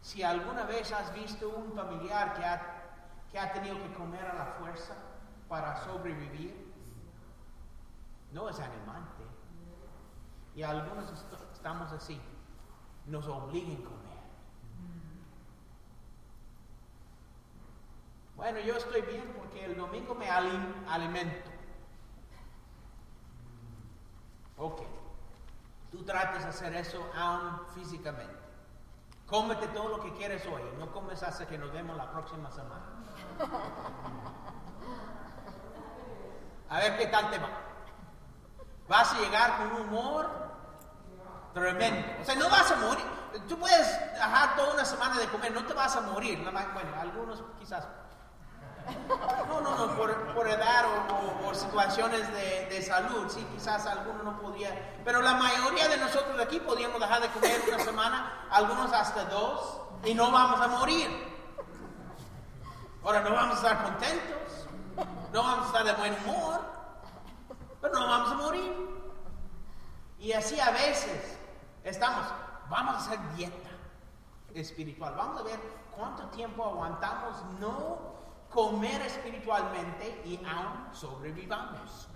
si 0.00 0.24
alguna 0.24 0.64
vez 0.64 0.90
has 0.90 1.14
visto 1.14 1.48
un 1.50 1.72
familiar 1.72 2.34
que 2.34 2.44
ha, 2.44 2.82
que 3.30 3.38
ha 3.38 3.52
tenido 3.52 3.80
que 3.80 3.94
comer 3.94 4.26
a 4.26 4.34
la 4.34 4.46
fuerza 4.58 4.96
para 5.48 5.76
sobrevivir, 5.84 6.74
no 8.32 8.48
es 8.48 8.58
animante. 8.58 9.22
Y 10.56 10.64
algunos 10.64 11.12
estamos 11.52 11.92
así, 11.92 12.20
nos 13.06 13.28
obligan 13.28 13.82
a 13.82 13.84
comer. 13.84 14.20
Bueno, 18.34 18.58
yo 18.58 18.74
estoy 18.78 19.02
bien 19.02 19.32
porque 19.38 19.64
el 19.66 19.76
domingo 19.76 20.16
me 20.16 20.28
alimento. 20.28 21.50
Ok. 24.56 24.99
Tú 25.90 26.04
trates 26.04 26.42
de 26.44 26.48
hacer 26.48 26.74
eso 26.74 27.04
aún 27.16 27.60
físicamente. 27.74 28.38
Cómete 29.26 29.68
todo 29.68 29.88
lo 29.88 30.00
que 30.00 30.12
quieres 30.14 30.44
hoy. 30.46 30.62
No 30.78 30.92
comes 30.92 31.22
hasta 31.22 31.46
que 31.46 31.58
nos 31.58 31.72
vemos 31.72 31.96
la 31.96 32.10
próxima 32.10 32.50
semana. 32.50 32.84
A 36.68 36.78
ver 36.78 36.98
qué 36.98 37.06
tal 37.06 37.30
te 37.30 37.38
va. 37.38 37.48
Vas 38.88 39.12
a 39.12 39.18
llegar 39.18 39.56
con 39.58 39.72
un 39.72 39.88
humor 39.88 40.30
tremendo. 41.54 42.06
O 42.20 42.24
sea, 42.24 42.34
no 42.36 42.48
vas 42.48 42.70
a 42.70 42.76
morir. 42.76 43.04
Tú 43.48 43.58
puedes 43.58 44.12
dejar 44.12 44.56
toda 44.56 44.74
una 44.74 44.84
semana 44.84 45.18
de 45.18 45.28
comer, 45.28 45.52
no 45.52 45.64
te 45.64 45.74
vas 45.74 45.94
a 45.96 46.00
morir. 46.00 46.38
Bueno, 46.42 46.90
algunos 47.00 47.42
quizás 47.58 47.86
no, 49.48 49.60
no, 49.60 49.86
no, 49.86 49.96
por, 49.96 50.48
edad 50.48 50.84
o, 50.86 51.44
por 51.44 51.54
situaciones 51.54 52.32
de, 52.32 52.82
salud, 52.82 53.28
sí, 53.28 53.46
quizás 53.52 53.86
alguno 53.86 54.22
no 54.22 54.40
podía, 54.40 55.00
pero 55.04 55.20
la 55.20 55.34
mayoría 55.34 55.88
de 55.88 55.98
nosotros 55.98 56.40
aquí 56.40 56.58
podíamos 56.60 56.98
dejar 56.98 57.20
de 57.20 57.28
comer 57.28 57.60
una 57.68 57.78
semana, 57.78 58.46
algunos 58.50 58.92
hasta 58.92 59.24
dos, 59.26 59.80
y 60.04 60.14
no 60.14 60.30
vamos 60.30 60.60
a 60.60 60.68
morir. 60.68 61.30
Ahora 63.04 63.20
no 63.20 63.32
vamos 63.32 63.56
a 63.56 63.68
estar 63.68 63.82
contentos, 63.84 64.66
no 65.32 65.42
vamos 65.42 65.64
a 65.64 65.66
estar 65.66 65.84
de 65.84 65.92
buen 65.92 66.14
humor, 66.24 66.60
pero 67.80 67.94
no 67.94 68.06
vamos 68.06 68.32
a 68.32 68.34
morir. 68.34 68.90
Y 70.18 70.32
así 70.32 70.58
a 70.58 70.70
veces 70.70 71.38
estamos, 71.84 72.26
vamos 72.68 72.94
a 72.94 72.98
hacer 72.98 73.18
dieta 73.36 73.70
espiritual, 74.54 75.14
vamos 75.16 75.40
a 75.40 75.44
ver 75.44 75.60
cuánto 75.96 76.24
tiempo 76.28 76.64
aguantamos 76.64 77.42
no 77.58 78.19
comer 78.50 79.00
espiritualmente 79.02 80.22
y 80.24 80.36
aún 80.44 80.92
sobrevivamos. 80.92 82.08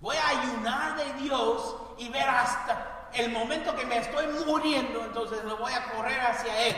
Voy 0.00 0.16
a 0.16 0.28
ayunar 0.28 0.96
de 0.96 1.22
Dios 1.22 1.76
y 1.98 2.08
ver 2.08 2.28
hasta 2.28 3.08
el 3.12 3.30
momento 3.30 3.76
que 3.76 3.86
me 3.86 3.98
estoy 3.98 4.26
muriendo, 4.46 5.04
entonces 5.04 5.44
lo 5.44 5.58
voy 5.58 5.72
a 5.72 5.92
correr 5.92 6.20
hacia 6.20 6.66
Él 6.66 6.76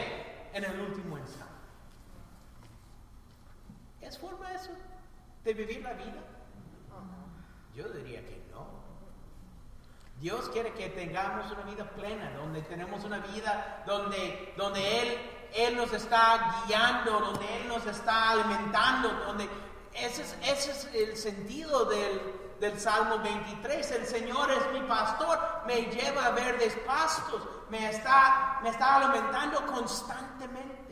en 0.52 0.64
el 0.64 0.80
último 0.80 1.16
instante. 1.16 1.54
¿Es 4.00 4.18
forma 4.18 4.52
eso 4.52 4.72
de 5.44 5.54
vivir 5.54 5.82
la 5.82 5.94
vida? 5.94 6.22
Yo 7.74 7.88
diría 7.88 8.20
que 8.20 8.44
no. 8.52 8.66
Dios 10.20 10.48
quiere 10.50 10.72
que 10.74 10.90
tengamos 10.90 11.50
una 11.50 11.62
vida 11.62 11.90
plena, 11.90 12.30
donde 12.32 12.62
tenemos 12.62 13.04
una 13.04 13.18
vida 13.18 13.82
donde, 13.86 14.54
donde 14.56 15.00
Él 15.02 15.18
él 15.54 15.76
nos 15.76 15.92
está 15.92 16.64
guiando, 16.66 17.20
donde 17.20 17.56
Él 17.60 17.68
nos 17.68 17.86
está 17.86 18.30
alimentando, 18.30 19.08
donde 19.24 19.48
ese 19.92 20.22
es, 20.22 20.36
ese 20.42 20.70
es 20.72 20.84
el 20.92 21.16
sentido 21.16 21.84
del, 21.84 22.56
del, 22.58 22.80
Salmo 22.80 23.20
23. 23.20 23.90
El 23.92 24.06
Señor 24.06 24.50
es 24.50 24.72
mi 24.72 24.80
pastor, 24.88 25.38
me 25.64 25.82
lleva 25.82 26.26
a 26.26 26.30
verdes 26.30 26.76
pastos, 26.84 27.46
me 27.70 27.88
está, 27.88 28.58
me 28.64 28.70
está 28.70 28.96
alimentando 28.96 29.64
constantemente. 29.66 30.84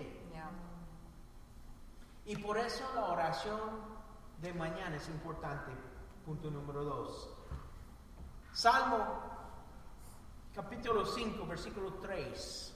Y 2.25 2.37
por 2.37 2.57
eso 2.57 2.88
la 2.94 3.07
oración 3.07 3.59
de 4.38 4.53
mañana 4.53 4.94
es 4.94 5.09
importante. 5.09 5.72
Punto 6.25 6.51
número 6.53 6.85
dos. 6.85 7.29
Salmo 8.53 9.20
capítulo 10.55 11.05
5, 11.05 11.46
versículo 11.46 11.94
3. 11.94 12.71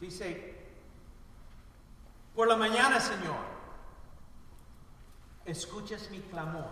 Dice, 0.00 0.54
por 2.34 2.46
la 2.46 2.56
mañana, 2.56 3.00
Señor, 3.00 3.36
escuchas 5.44 6.08
mi 6.10 6.20
clamor. 6.20 6.70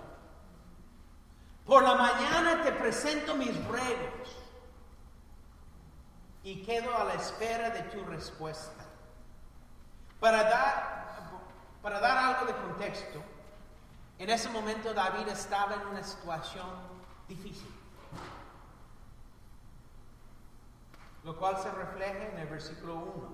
Por 1.65 1.83
la 1.83 1.97
mañana 1.97 2.63
te 2.63 2.71
presento 2.71 3.35
mis 3.35 3.53
ruegos 3.67 4.37
y 6.45 6.63
quedo 6.63 6.97
a 6.97 7.03
la 7.03 7.15
espera 7.15 7.71
de 7.71 7.83
tu 7.83 8.05
respuesta. 8.05 8.85
Para 10.21 10.45
dar, 10.45 11.31
para 11.83 11.99
dar 11.99 12.17
algo 12.17 12.47
de 12.47 12.55
contexto, 12.55 13.21
en 14.19 14.31
ese 14.31 14.49
momento 14.51 14.95
David 14.95 15.27
estaba 15.29 15.75
en 15.75 15.89
una 15.89 16.05
situación 16.05 16.71
difícil, 17.27 17.69
lo 21.27 21.37
cual 21.37 21.59
se 21.61 21.69
refleja 21.73 22.29
en 22.29 22.39
el 22.39 22.47
versículo 22.47 22.95
1, 22.95 23.29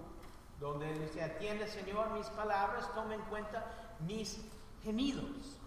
donde 0.60 0.94
dice, 0.94 1.22
atiende 1.22 1.68
Señor 1.68 2.08
mis 2.12 2.26
palabras, 2.28 2.88
toma 2.94 3.14
en 3.14 3.20
cuenta 3.22 3.66
mis 4.00 4.40
gemidos. 4.82 5.58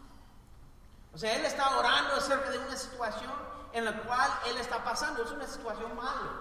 O 1.14 1.20
sea, 1.20 1.36
él 1.36 1.46
está 1.46 1.78
orando 1.78 2.16
acerca 2.16 2.50
de 2.50 2.58
una 2.58 2.76
situación 2.76 3.32
en 3.74 3.86
la 3.86 4.02
cual 4.02 4.28
él 4.48 4.58
está 4.58 4.84
pasando, 4.84 5.24
es 5.24 5.32
una 5.32 5.46
situación 5.46 5.96
mala. 5.96 6.32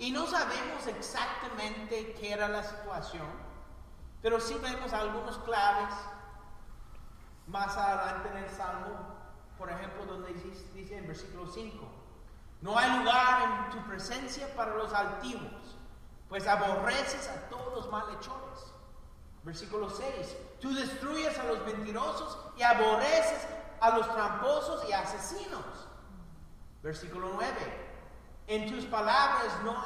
Y 0.00 0.10
no 0.10 0.26
sabemos 0.26 0.84
exactamente 0.88 2.14
qué 2.18 2.32
era 2.32 2.48
la 2.48 2.64
situación, 2.64 3.28
pero 4.20 4.40
sí 4.40 4.58
vemos 4.60 4.92
algunos 4.92 5.38
claves 5.38 5.94
más 7.46 7.76
adelante 7.76 8.30
en 8.30 8.36
el 8.38 8.50
Salmo, 8.50 9.14
por 9.56 9.70
ejemplo, 9.70 10.06
donde 10.06 10.32
dice, 10.34 10.98
en 10.98 11.06
versículo 11.06 11.46
5, 11.46 11.95
no 12.60 12.78
hay 12.78 12.98
lugar 12.98 13.42
en 13.42 13.70
tu 13.70 13.86
presencia 13.86 14.48
para 14.54 14.74
los 14.74 14.92
altivos, 14.92 15.76
pues 16.28 16.46
aborreces 16.46 17.28
a 17.28 17.48
todos 17.48 17.74
los 17.74 17.90
malhechores. 17.90 18.72
Versículo 19.42 19.88
6, 19.88 20.36
tú 20.60 20.74
destruyes 20.74 21.38
a 21.38 21.44
los 21.44 21.64
mentirosos 21.64 22.38
y 22.56 22.62
aborreces 22.62 23.46
a 23.80 23.96
los 23.96 24.12
tramposos 24.12 24.88
y 24.88 24.92
asesinos. 24.92 25.88
Versículo 26.82 27.30
9, 27.34 27.52
en 28.48 28.72
tus 28.72 28.84
palabras 28.86 29.52
no, 29.62 29.76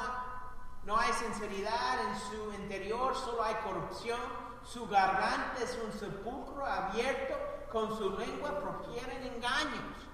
no 0.85 0.97
hay 0.97 1.13
sinceridad 1.13 1.99
en 2.07 2.19
su 2.19 2.53
interior, 2.61 3.15
solo 3.15 3.43
hay 3.43 3.55
corrupción 3.55 4.19
su 4.63 4.87
garganta 4.87 5.61
es 5.63 5.77
un 5.83 5.91
sepulcro 5.91 6.65
abierto, 6.65 7.35
con 7.71 7.97
su 7.97 8.17
lengua 8.17 8.59
profieren 8.59 9.23
engaños. 9.23 10.07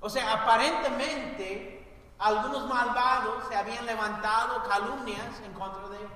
O 0.00 0.10
sea, 0.10 0.42
aparentemente 0.42 1.81
algunos 2.18 2.68
malvados 2.68 3.44
se 3.48 3.56
habían 3.56 3.84
levantado 3.86 4.62
calumnias 4.68 5.40
en 5.44 5.52
contra 5.54 5.88
de, 5.88 6.08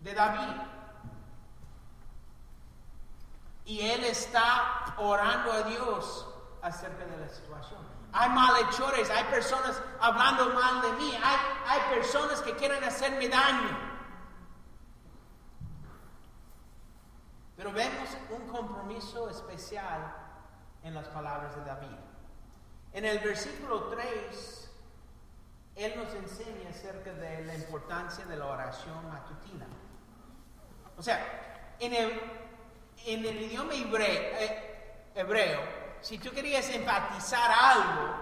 de 0.00 0.14
David. 0.14 0.62
Y 3.64 3.80
él 3.80 4.04
está 4.04 4.94
orando 4.98 5.52
a 5.52 5.62
Dios 5.62 6.26
acerca 6.62 7.04
de 7.04 7.16
la 7.16 7.28
situación. 7.28 7.80
Hay 8.12 8.28
malhechores, 8.30 9.08
hay 9.10 9.24
personas 9.24 9.80
hablando 10.00 10.50
mal 10.50 10.82
de 10.82 10.92
mí, 10.92 11.14
hay, 11.22 11.36
hay 11.66 11.94
personas 11.94 12.40
que 12.42 12.54
quieren 12.56 12.82
hacerme 12.84 13.28
daño. 13.28 13.92
Pero 17.56 17.72
vemos 17.72 18.08
un 18.30 18.48
compromiso 18.48 19.30
especial 19.30 20.14
en 20.82 20.94
las 20.94 21.06
palabras 21.08 21.54
de 21.54 21.64
David. 21.64 21.96
En 22.92 23.04
el 23.04 23.18
versículo 23.20 23.84
3, 23.84 24.61
él 25.76 25.94
nos 25.96 26.12
enseña 26.14 26.68
acerca 26.68 27.12
de 27.14 27.44
la 27.44 27.54
importancia 27.54 28.24
de 28.26 28.36
la 28.36 28.46
oración 28.46 29.08
matutina. 29.08 29.66
O 30.96 31.02
sea, 31.02 31.74
en 31.78 31.94
el, 31.94 32.20
en 33.06 33.24
el 33.24 33.42
idioma 33.42 33.74
hebreo, 33.74 34.38
eh, 34.38 35.10
hebreo, 35.14 35.60
si 36.00 36.18
tú 36.18 36.30
querías 36.30 36.68
enfatizar 36.70 37.50
algo, 37.50 38.14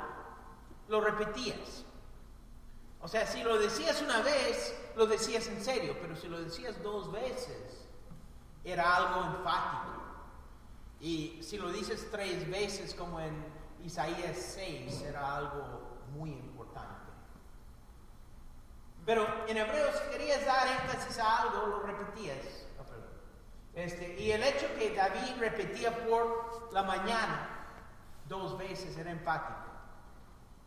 lo 0.89 1.01
repetías. 1.01 1.85
O 3.01 3.09
sea, 3.09 3.27
si 3.27 3.43
lo 3.43 3.59
decías 3.59 4.01
una 4.03 4.21
vez, 4.21 4.75
lo 4.97 5.07
decías 5.07 5.47
en 5.49 5.65
serio, 5.65 5.97
pero 6.01 6.15
si 6.15 6.29
lo 6.29 6.41
decías 6.41 6.83
dos 6.83 7.11
veces, 7.11 7.89
era 8.63 8.97
algo 8.97 9.37
enfático. 9.37 10.01
Y 11.01 11.43
si 11.43 11.57
lo 11.57 11.73
dices 11.73 12.09
tres 12.11 12.49
veces 12.51 12.95
como 12.95 13.21
en 13.21 13.35
Isaías 13.83 14.37
6, 14.55 15.03
era 15.03 15.37
algo 15.37 15.99
muy 16.13 16.31
importante. 16.31 16.50
Pero 19.11 19.27
en 19.49 19.57
hebreo 19.57 19.90
si 19.92 20.09
querías 20.12 20.46
dar 20.46 20.68
énfasis 20.68 21.18
a 21.18 21.38
algo, 21.42 21.66
lo 21.66 21.83
repetías. 21.83 22.64
Este, 23.75 24.14
y 24.20 24.31
el 24.31 24.40
hecho 24.40 24.68
que 24.79 24.94
David 24.94 25.35
repetía 25.40 26.07
por 26.07 26.73
la 26.73 26.85
mañana 26.85 27.66
dos 28.29 28.57
veces 28.57 28.96
era 28.96 29.11
enfático. 29.11 29.68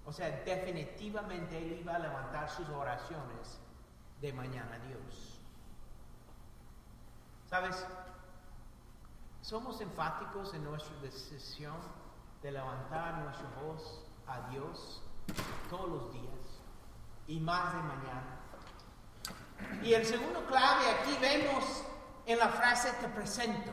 O 0.05 0.11
sea, 0.11 0.29
definitivamente 0.43 1.57
él 1.57 1.79
iba 1.79 1.95
a 1.95 1.99
levantar 1.99 2.49
sus 2.49 2.67
oraciones 2.67 3.61
de 4.19 4.33
mañana 4.33 4.75
a 4.75 4.87
Dios. 4.87 5.39
¿Sabes? 7.49 7.87
Somos 9.39 9.79
enfáticos 9.79 10.53
en 10.53 10.65
nuestra 10.65 10.93
decisión 10.97 11.77
de 12.41 12.51
levantar 12.51 13.19
nuestra 13.19 13.47
voz 13.61 14.05
a 14.27 14.49
Dios 14.49 15.01
todos 15.69 15.87
los 15.87 16.11
días 16.11 16.42
y 17.27 17.39
más 17.39 17.73
de 17.73 17.79
mañana. 17.79 18.39
Y 19.81 19.93
el 19.93 20.05
segundo 20.05 20.45
clave 20.45 20.83
aquí 20.89 21.17
vemos 21.21 21.83
en 22.25 22.39
la 22.39 22.49
frase 22.49 22.91
te 22.93 23.07
presento. 23.07 23.71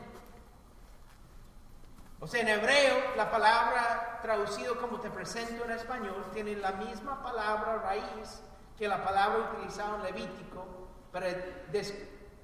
O 2.19 2.27
sea, 2.27 2.41
en 2.41 2.49
hebreo 2.49 3.15
la 3.15 3.31
palabra 3.31 4.19
traducido 4.21 4.79
como 4.79 4.99
te 4.99 5.09
presento 5.09 5.65
en 5.65 5.71
español 5.71 6.29
tiene 6.33 6.55
la 6.55 6.73
misma 6.73 7.23
palabra 7.23 7.77
raíz 7.77 8.41
que 8.77 8.87
la 8.87 9.03
palabra 9.03 9.51
utilizada 9.51 9.95
en 9.95 10.03
Levítico 10.03 10.65
para 11.11 11.27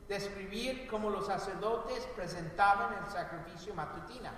describir 0.08 0.88
cómo 0.88 1.10
los 1.10 1.28
sacerdotes 1.28 2.06
presentaban 2.16 2.94
el 3.04 3.12
sacrificio 3.12 3.74
matutina. 3.76 4.32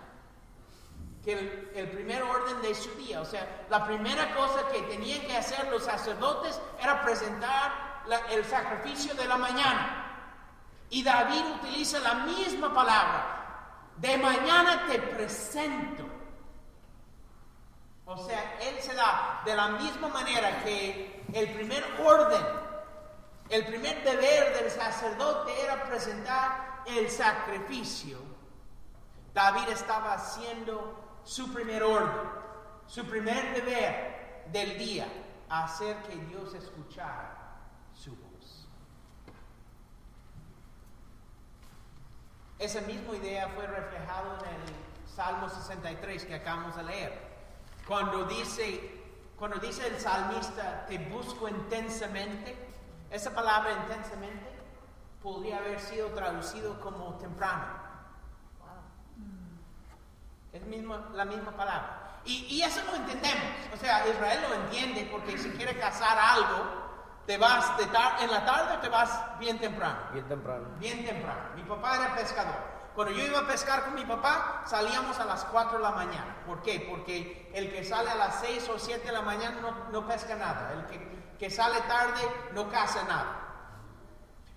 Que 1.24 1.72
el, 1.76 1.90
primer 1.90 2.24
orden 2.24 2.62
de 2.62 2.74
su 2.74 2.90
día, 2.96 3.22
o 3.22 3.26
sea, 3.26 3.66
la 3.70 3.86
primera 3.86 4.34
cosa 4.36 4.68
que 4.72 4.82
tenían 4.84 5.22
que 5.22 5.36
hacer 5.36 5.68
los 5.68 5.84
sacerdotes 5.84 6.60
era 6.82 7.04
presentar 7.04 8.04
el 8.32 8.46
sacrificio 8.46 9.14
de 9.16 9.26
la 9.26 9.38
mañana. 9.38 10.06
Y 10.90 11.04
David 11.04 11.44
utiliza 11.62 12.00
la 12.00 12.14
misma 12.26 12.74
palabra. 12.74 13.36
De 13.98 14.18
mañana 14.18 14.86
te 14.88 15.00
presento. 15.00 16.06
O 18.06 18.18
sea, 18.18 18.58
él 18.62 18.82
se 18.82 18.96
da 18.96 19.42
de 19.46 19.56
la 19.56 19.68
misma 19.70 20.08
manera 20.08 20.64
que 20.64 21.24
el 21.34 21.54
primer 21.54 21.86
orden 22.04 22.44
el 23.50 23.66
primer 23.66 24.04
deber 24.04 24.62
del 24.62 24.70
sacerdote 24.70 25.60
era 25.60 25.84
presentar 25.86 26.84
el 26.86 27.10
sacrificio. 27.10 28.20
David 29.34 29.70
estaba 29.70 30.14
haciendo 30.14 31.09
su 31.24 31.52
primer 31.54 31.84
orden, 31.84 32.30
su 32.88 33.06
primer 33.06 33.54
deber 33.54 34.46
del 34.52 34.78
día, 34.78 35.08
hacer 35.50 35.98
que 36.04 36.16
Dios 36.16 36.54
escuchara 36.54 37.60
su 37.94 38.16
voz. 38.16 38.68
Esa 42.58 42.82
misma 42.82 43.16
idea 43.16 43.48
fue 43.50 43.68
reflejada 43.68 44.38
en 44.40 44.62
el 44.62 45.10
Salmo 45.10 45.50
63 45.50 46.26
que 46.26 46.36
acabamos 46.36 46.76
de 46.76 46.84
leer. 46.84 47.30
Cuando 47.88 48.26
dice, 48.26 48.92
cuando 49.38 49.58
dice 49.58 49.88
el 49.88 50.00
salmista, 50.00 50.86
te 50.86 50.98
busco 50.98 51.48
intensamente, 51.48 52.56
esa 53.10 53.34
palabra 53.34 53.72
intensamente 53.72 54.60
podría 55.24 55.58
haber 55.58 55.80
sido 55.80 56.10
traducido 56.10 56.80
como 56.82 57.16
temprano. 57.16 57.79
Es 60.52 60.62
la 61.14 61.26
misma 61.26 61.52
palabra. 61.52 62.22
Y, 62.26 62.62
eso 62.62 62.82
lo 62.86 62.96
entendemos. 62.96 63.44
O 63.74 63.78
sea, 63.78 64.08
Israel 64.08 64.40
lo 64.48 64.56
entiende 64.56 65.08
porque 65.12 65.38
si 65.38 65.50
quiere 65.52 65.78
cazar 65.80 66.18
algo, 66.18 66.66
te 67.26 67.38
vas 67.38 67.78
de 67.78 67.84
en 67.84 68.32
la 68.32 68.46
tarde 68.46 68.78
te 68.82 68.90
vas 68.90 69.40
bien 69.40 69.60
temprano. 69.60 70.00
Bien 70.12 70.28
temprano. 70.28 70.68
Bien 70.78 71.06
temprano. 71.06 71.42
Mi 71.56 71.64
papá 71.64 71.96
era 71.96 72.16
pescador. 72.16 72.80
Cuando 72.94 73.14
yo 73.14 73.26
iba 73.26 73.40
a 73.40 73.48
pescar 73.48 73.86
con 73.86 73.96
mi 73.96 74.04
papá, 74.04 74.64
salíamos 74.66 75.18
a 75.20 75.26
las 75.26 75.46
4 75.46 75.78
de 75.78 75.84
la 75.84 75.92
mañana. 75.92 76.44
¿Por 76.46 76.62
qué? 76.62 76.86
Porque 76.90 77.50
el 77.54 77.72
que 77.72 77.84
sale 77.84 78.10
a 78.10 78.16
las 78.16 78.42
6 78.42 78.70
o 78.70 78.80
7 78.80 79.08
de 79.08 79.14
la 79.14 79.22
mañana 79.22 79.62
no, 79.62 79.90
no 79.92 80.08
pesca 80.08 80.36
nada. 80.36 80.74
El 80.74 80.86
que 80.88 81.20
que 81.40 81.50
sale 81.50 81.80
tarde 81.82 82.22
no 82.54 82.70
caza 82.70 83.02
nada. 83.06 83.38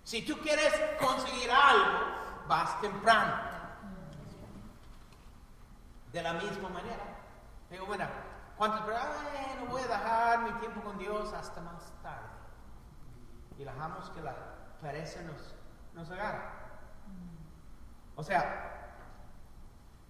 Si 0.02 0.22
tú 0.22 0.36
quieres 0.38 0.74
conseguir 1.00 1.48
algo, 1.50 2.00
vas 2.48 2.80
temprano. 2.80 3.51
De 6.12 6.22
la 6.22 6.34
misma 6.34 6.68
manera. 6.68 7.04
Digo, 7.70 7.86
bueno, 7.86 8.06
¿cuántos? 8.56 8.80
no 8.80 9.66
voy 9.66 9.82
a 9.82 9.86
dejar 9.86 10.42
mi 10.42 10.60
tiempo 10.60 10.82
con 10.82 10.98
Dios 10.98 11.32
hasta 11.32 11.60
más 11.60 11.92
tarde. 12.02 12.28
Y 13.58 13.64
dejamos 13.64 14.10
que 14.10 14.20
la 14.20 14.34
pereza 14.80 15.22
nos, 15.22 15.54
nos 15.94 16.10
agarre. 16.10 16.42
O 18.14 18.22
sea, 18.22 18.98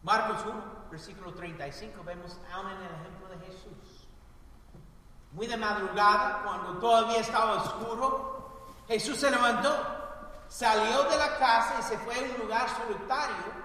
Marcos 0.02 0.44
1, 0.44 0.62
versículo 0.90 1.32
35, 1.34 2.02
vemos 2.02 2.40
aún 2.52 2.70
en 2.70 2.76
el 2.78 2.94
ejemplo 2.94 3.28
de 3.28 3.38
Jesús 3.46 4.02
muy 5.32 5.46
de 5.46 5.56
madrugada, 5.56 6.42
cuando 6.44 6.78
todavía 6.78 7.20
estaba 7.20 7.62
oscuro, 7.62 8.66
Jesús 8.86 9.18
se 9.18 9.30
levantó, 9.30 9.74
salió 10.48 11.04
de 11.04 11.16
la 11.16 11.38
casa 11.38 11.76
y 11.80 11.82
se 11.82 11.98
fue 11.98 12.14
a 12.14 12.34
un 12.34 12.42
lugar 12.42 12.68
solitario 12.68 13.62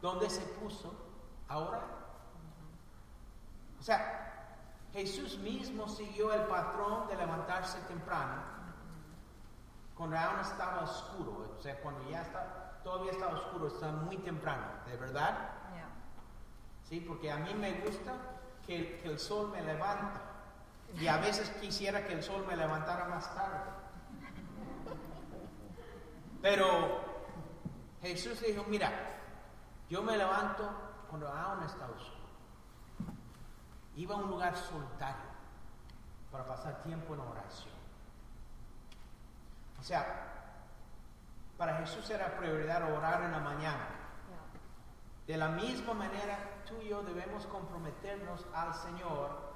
donde 0.00 0.30
se 0.30 0.40
puso 0.42 0.92
a 1.48 1.58
orar. 1.58 1.98
O 3.78 3.82
sea, 3.82 4.54
Jesús 4.92 5.38
mismo 5.38 5.88
siguió 5.88 6.32
el 6.32 6.42
patrón 6.42 7.06
de 7.08 7.16
levantarse 7.16 7.78
temprano, 7.82 8.42
cuando 9.94 10.16
aún 10.16 10.40
estaba 10.40 10.82
oscuro, 10.82 11.56
o 11.58 11.62
sea, 11.62 11.80
cuando 11.80 12.08
ya 12.08 12.22
está, 12.22 12.80
todavía 12.84 13.12
estaba 13.12 13.34
oscuro, 13.34 13.66
está 13.68 13.90
muy 13.90 14.16
temprano, 14.18 14.66
¿de 14.86 14.96
verdad? 14.96 15.58
Sí, 16.88 17.00
porque 17.00 17.30
a 17.30 17.36
mí 17.36 17.52
me 17.54 17.72
gusta 17.80 18.14
que, 18.66 19.02
el 19.04 19.18
sol 19.18 19.50
me 19.50 19.60
levanta. 19.62 20.22
Y 20.98 21.06
a 21.06 21.18
veces 21.18 21.50
quisiera 21.60 22.06
que 22.06 22.14
el 22.14 22.22
sol 22.22 22.46
me 22.48 22.56
levantara 22.56 23.04
más 23.04 23.34
tarde. 23.34 23.60
Pero 26.40 27.00
Jesús 28.00 28.40
dijo, 28.40 28.64
mira, 28.68 28.90
yo 29.90 30.02
me 30.02 30.16
levanto 30.16 30.70
aún 31.10 31.62
está 31.64 31.86
oscuro. 31.86 32.18
Iba 33.96 34.14
a 34.14 34.18
un 34.18 34.30
lugar 34.30 34.56
solitario 34.56 35.28
para 36.30 36.46
pasar 36.46 36.82
tiempo 36.82 37.14
en 37.14 37.20
oración. 37.20 37.74
O 39.80 39.82
sea, 39.82 40.28
para 41.56 41.76
Jesús 41.78 42.08
era 42.10 42.36
prioridad 42.36 42.92
orar 42.92 43.24
en 43.24 43.32
la 43.32 43.40
mañana. 43.40 43.88
De 45.26 45.36
la 45.36 45.48
misma 45.48 45.94
manera, 45.94 46.38
tú 46.66 46.80
y 46.80 46.88
yo 46.88 47.02
debemos 47.02 47.46
comprometernos 47.46 48.46
al 48.54 48.74
Señor. 48.74 49.48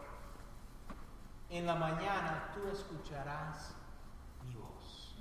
En 1.49 1.67
la 1.67 1.75
mañana 1.75 2.51
tú 2.55 2.67
escucharás 2.69 3.75
mi 4.45 4.55
voz. 4.55 5.17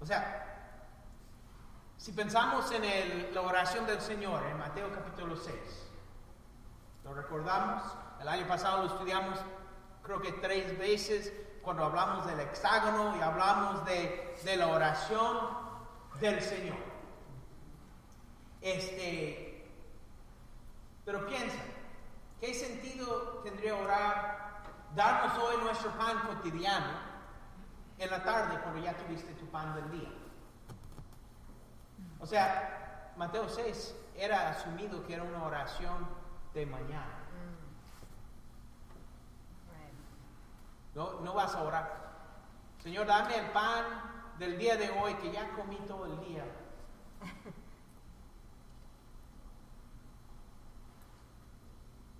O 0.00 0.06
sea, 0.06 0.51
si 2.02 2.10
pensamos 2.10 2.68
en 2.72 3.32
la 3.32 3.42
oración 3.42 3.86
del 3.86 4.00
Señor 4.00 4.42
en 4.50 4.58
Mateo 4.58 4.90
capítulo 4.92 5.36
6, 5.36 5.54
lo 7.04 7.14
recordamos, 7.14 7.80
el 8.20 8.26
año 8.26 8.44
pasado 8.48 8.82
lo 8.82 8.88
estudiamos 8.88 9.38
creo 10.02 10.20
que 10.20 10.32
tres 10.32 10.76
veces 10.76 11.32
cuando 11.62 11.84
hablamos 11.84 12.26
del 12.26 12.40
hexágono 12.40 13.16
y 13.16 13.20
hablamos 13.20 13.84
de, 13.84 14.36
de 14.44 14.56
la 14.56 14.66
oración 14.66 15.48
del 16.18 16.42
Señor. 16.42 16.78
Este, 18.60 19.70
pero 21.04 21.24
piensa, 21.24 21.58
¿qué 22.40 22.52
sentido 22.52 23.42
tendría 23.44 23.76
orar, 23.76 24.64
darnos 24.96 25.38
hoy 25.38 25.62
nuestro 25.62 25.92
pan 25.92 26.18
cotidiano 26.26 26.98
en 27.96 28.10
la 28.10 28.24
tarde 28.24 28.58
cuando 28.60 28.82
ya 28.82 28.96
tuviste 28.96 29.32
tu 29.34 29.46
pan 29.52 29.76
del 29.76 30.00
día? 30.00 30.21
O 32.22 32.26
sea, 32.26 33.12
Mateo 33.16 33.48
6 33.48 33.94
era 34.16 34.50
asumido 34.50 35.04
que 35.04 35.14
era 35.14 35.24
una 35.24 35.44
oración 35.44 36.06
de 36.54 36.64
mañana. 36.66 37.18
No, 40.94 41.20
no 41.20 41.34
vas 41.34 41.52
a 41.54 41.64
orar. 41.64 42.12
Señor, 42.80 43.06
dame 43.06 43.36
el 43.36 43.46
pan 43.50 43.84
del 44.38 44.56
día 44.56 44.76
de 44.76 44.90
hoy 44.90 45.14
que 45.14 45.32
ya 45.32 45.50
comí 45.56 45.76
todo 45.88 46.06
el 46.06 46.20
día. 46.20 46.44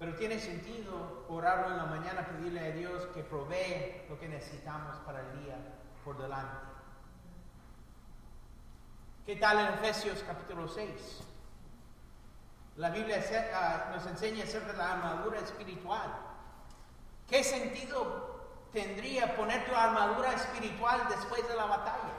Pero 0.01 0.17
tiene 0.17 0.41
sentido 0.41 1.27
orarlo 1.29 1.71
en 1.71 1.77
la 1.77 1.85
mañana, 1.85 2.27
pedirle 2.27 2.59
a 2.59 2.73
Dios 2.73 3.07
que 3.15 3.23
provee 3.23 4.03
lo 4.09 4.19
que 4.19 4.29
necesitamos 4.29 4.97
para 5.07 5.21
el 5.21 5.45
día 5.45 5.57
por 6.05 6.19
delante. 6.21 6.73
¿Qué 9.27 9.37
tal 9.37 9.59
en 9.61 9.75
Efesios 9.75 10.23
capítulo 10.27 10.69
6? 10.69 10.91
La 12.77 12.91
Biblia 12.91 13.23
ah, 13.55 13.91
nos 13.95 14.07
enseña 14.07 14.45
acerca 14.45 14.73
de 14.73 14.79
la 14.79 14.93
armadura 14.93 15.41
espiritual. 15.41 16.11
¿Qué 17.29 17.45
sentido 17.45 18.69
tendría 18.73 19.37
poner 19.37 19.65
tu 19.67 19.75
armadura 19.75 20.33
espiritual 20.33 21.07
después 21.09 21.47
de 21.47 21.57
la 21.57 21.67
batalla? 21.67 22.15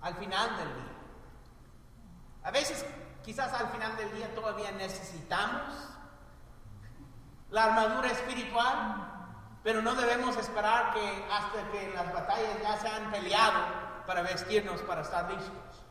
Al 0.00 0.14
final 0.14 0.56
del 0.56 0.68
día. 0.74 0.92
A 2.44 2.50
veces 2.50 2.84
Quizás 3.24 3.52
al 3.52 3.68
final 3.68 3.96
del 3.96 4.12
día 4.14 4.34
todavía 4.34 4.72
necesitamos 4.72 5.74
la 7.50 7.64
armadura 7.64 8.08
espiritual, 8.08 9.11
pero 9.62 9.80
no 9.80 9.94
debemos 9.94 10.36
esperar 10.36 10.92
que 10.92 11.24
hasta 11.30 11.70
que 11.70 11.92
las 11.94 12.12
batallas 12.12 12.60
ya 12.62 12.76
se 12.78 12.88
han 12.88 13.10
peleado 13.10 13.64
para 14.06 14.22
vestirnos 14.22 14.80
para 14.82 15.02
estar 15.02 15.30
listos. 15.30 15.84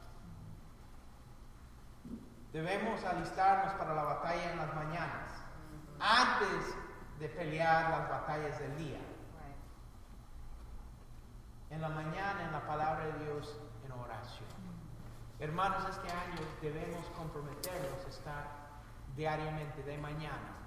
Debemos 2.51 3.01
alistarnos 3.05 3.73
para 3.75 3.93
la 3.93 4.03
batalla 4.03 4.51
en 4.51 4.57
las 4.57 4.75
mañanas, 4.75 5.31
antes 5.99 6.75
de 7.19 7.29
pelear 7.29 7.91
las 7.91 8.09
batallas 8.09 8.59
del 8.59 8.77
día. 8.77 8.99
En 11.69 11.81
la 11.81 11.87
mañana, 11.87 12.43
en 12.43 12.51
la 12.51 12.67
palabra 12.67 13.05
de 13.05 13.23
Dios, 13.23 13.57
en 13.85 13.91
oración. 13.93 14.49
Hermanos, 15.39 15.85
este 15.89 16.11
año 16.11 16.41
debemos 16.61 17.05
comprometernos 17.15 18.05
a 18.05 18.09
estar 18.09 18.43
diariamente, 19.15 19.81
de 19.83 19.97
mañana, 19.97 20.60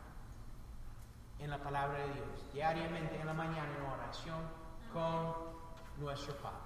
en 1.44 1.50
la 1.50 1.58
palabra 1.58 1.98
de 1.98 2.12
Dios, 2.14 2.52
diariamente 2.54 3.20
en 3.20 3.26
la 3.26 3.34
mañana 3.34 3.68
en 3.76 3.84
oración 3.84 4.38
con 4.92 5.34
nuestro 5.98 6.34
Padre. 6.36 6.56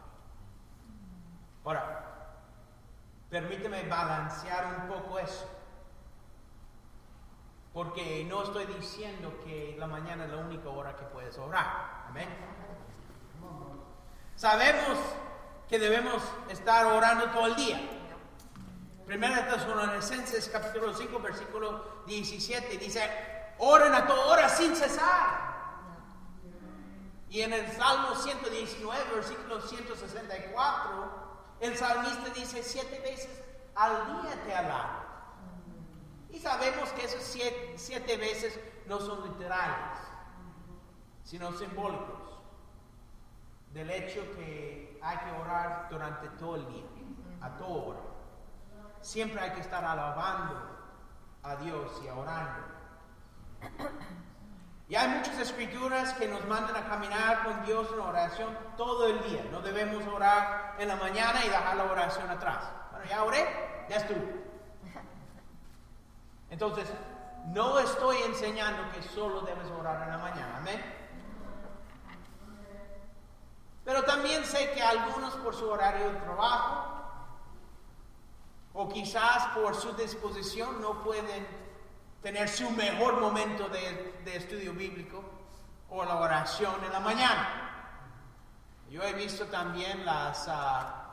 Ahora, 1.64 2.36
permíteme 3.28 3.82
balancear 3.88 4.82
un 4.82 4.88
poco 4.88 5.18
eso, 5.18 5.48
porque 7.74 8.24
no 8.28 8.44
estoy 8.44 8.66
diciendo 8.66 9.40
que 9.44 9.74
la 9.78 9.88
mañana 9.88 10.24
es 10.24 10.30
la 10.30 10.38
única 10.38 10.68
hora 10.68 10.94
que 10.94 11.04
puedes 11.06 11.36
orar. 11.38 12.04
Amén. 12.08 12.28
Sabemos 14.36 14.96
que 15.68 15.80
debemos 15.80 16.22
estar 16.48 16.86
orando 16.86 17.30
todo 17.30 17.46
el 17.48 17.56
día. 17.56 17.80
Primera 19.04 19.48
Tesalonicenses 19.48 20.48
capítulo 20.48 20.94
5 20.94 21.18
versículo 21.18 22.04
17 22.06 22.78
dice, 22.78 23.37
oren 23.58 23.94
a 23.94 24.06
toda 24.06 24.26
hora 24.26 24.48
sin 24.48 24.74
cesar. 24.74 25.48
Y 27.28 27.42
en 27.42 27.52
el 27.52 27.70
Salmo 27.72 28.14
119 28.14 29.14
versículo 29.14 29.60
164 29.60 31.28
el 31.60 31.76
salmista 31.76 32.30
dice 32.30 32.62
siete 32.62 33.00
veces 33.00 33.42
al 33.74 34.22
día 34.22 34.42
te 34.44 34.54
alabo. 34.54 34.98
Y 36.30 36.38
sabemos 36.38 36.88
que 36.90 37.04
esos 37.04 37.22
siete, 37.22 37.74
siete 37.76 38.16
veces 38.16 38.58
no 38.86 39.00
son 39.00 39.24
literales, 39.24 39.98
sino 41.24 41.52
simbólicos 41.52 42.38
del 43.72 43.90
hecho 43.90 44.20
que 44.36 44.98
hay 45.02 45.18
que 45.18 45.32
orar 45.40 45.88
durante 45.90 46.28
todo 46.30 46.56
el 46.56 46.68
día, 46.68 46.84
a 47.40 47.56
toda 47.56 47.84
hora 47.84 48.08
siempre 49.00 49.40
hay 49.40 49.52
que 49.52 49.60
estar 49.60 49.84
alabando 49.84 50.54
a 51.42 51.56
Dios 51.56 51.90
y 52.04 52.08
orando. 52.08 52.77
Y 54.88 54.96
hay 54.96 55.08
muchas 55.08 55.38
escrituras 55.38 56.14
que 56.14 56.26
nos 56.26 56.46
mandan 56.46 56.74
a 56.76 56.88
caminar 56.88 57.44
con 57.44 57.64
Dios 57.66 57.88
en 57.92 58.00
oración 58.00 58.56
todo 58.76 59.06
el 59.06 59.22
día. 59.24 59.44
No 59.50 59.60
debemos 59.60 60.06
orar 60.06 60.76
en 60.78 60.88
la 60.88 60.96
mañana 60.96 61.44
y 61.44 61.48
dejar 61.48 61.76
la 61.76 61.84
oración 61.84 62.30
atrás. 62.30 62.64
Bueno, 62.90 63.04
ya 63.06 63.22
oré, 63.22 63.86
ya 63.90 63.96
estuvo. 63.96 64.24
Entonces, 66.48 66.88
no 67.48 67.78
estoy 67.78 68.16
enseñando 68.22 68.90
que 68.92 69.02
solo 69.02 69.42
debes 69.42 69.70
orar 69.70 70.04
en 70.04 70.10
la 70.10 70.18
mañana. 70.18 70.56
Amén. 70.56 70.82
Pero 73.84 74.02
también 74.04 74.44
sé 74.44 74.70
que 74.72 74.82
algunos 74.82 75.34
por 75.36 75.54
su 75.54 75.68
horario 75.68 76.10
de 76.10 76.20
trabajo 76.20 76.94
o 78.72 78.88
quizás 78.88 79.48
por 79.54 79.74
su 79.74 79.92
disposición 79.94 80.80
no 80.80 81.02
pueden 81.02 81.67
tener 82.22 82.48
su 82.48 82.70
mejor 82.70 83.20
momento 83.20 83.68
de, 83.68 84.16
estudio 84.34 84.74
bíblico 84.74 85.24
o 85.88 86.04
la 86.04 86.16
oración 86.16 86.74
en 86.84 86.92
la 86.92 87.00
mañana. 87.00 87.48
Yo 88.90 89.02
he 89.02 89.14
visto 89.14 89.46
también 89.46 90.04
las, 90.04 90.46
ah, 90.48 91.04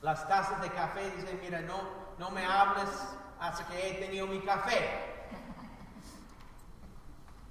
las 0.00 0.26
tazas 0.26 0.62
de 0.62 0.70
café, 0.70 1.10
dicen, 1.10 1.38
mira, 1.42 1.60
no, 1.60 1.78
no 2.18 2.30
me 2.30 2.44
hables 2.44 2.88
hasta 3.38 3.66
que 3.66 3.90
he 3.90 3.94
tenido 3.94 4.26
mi 4.26 4.40
café. 4.40 5.28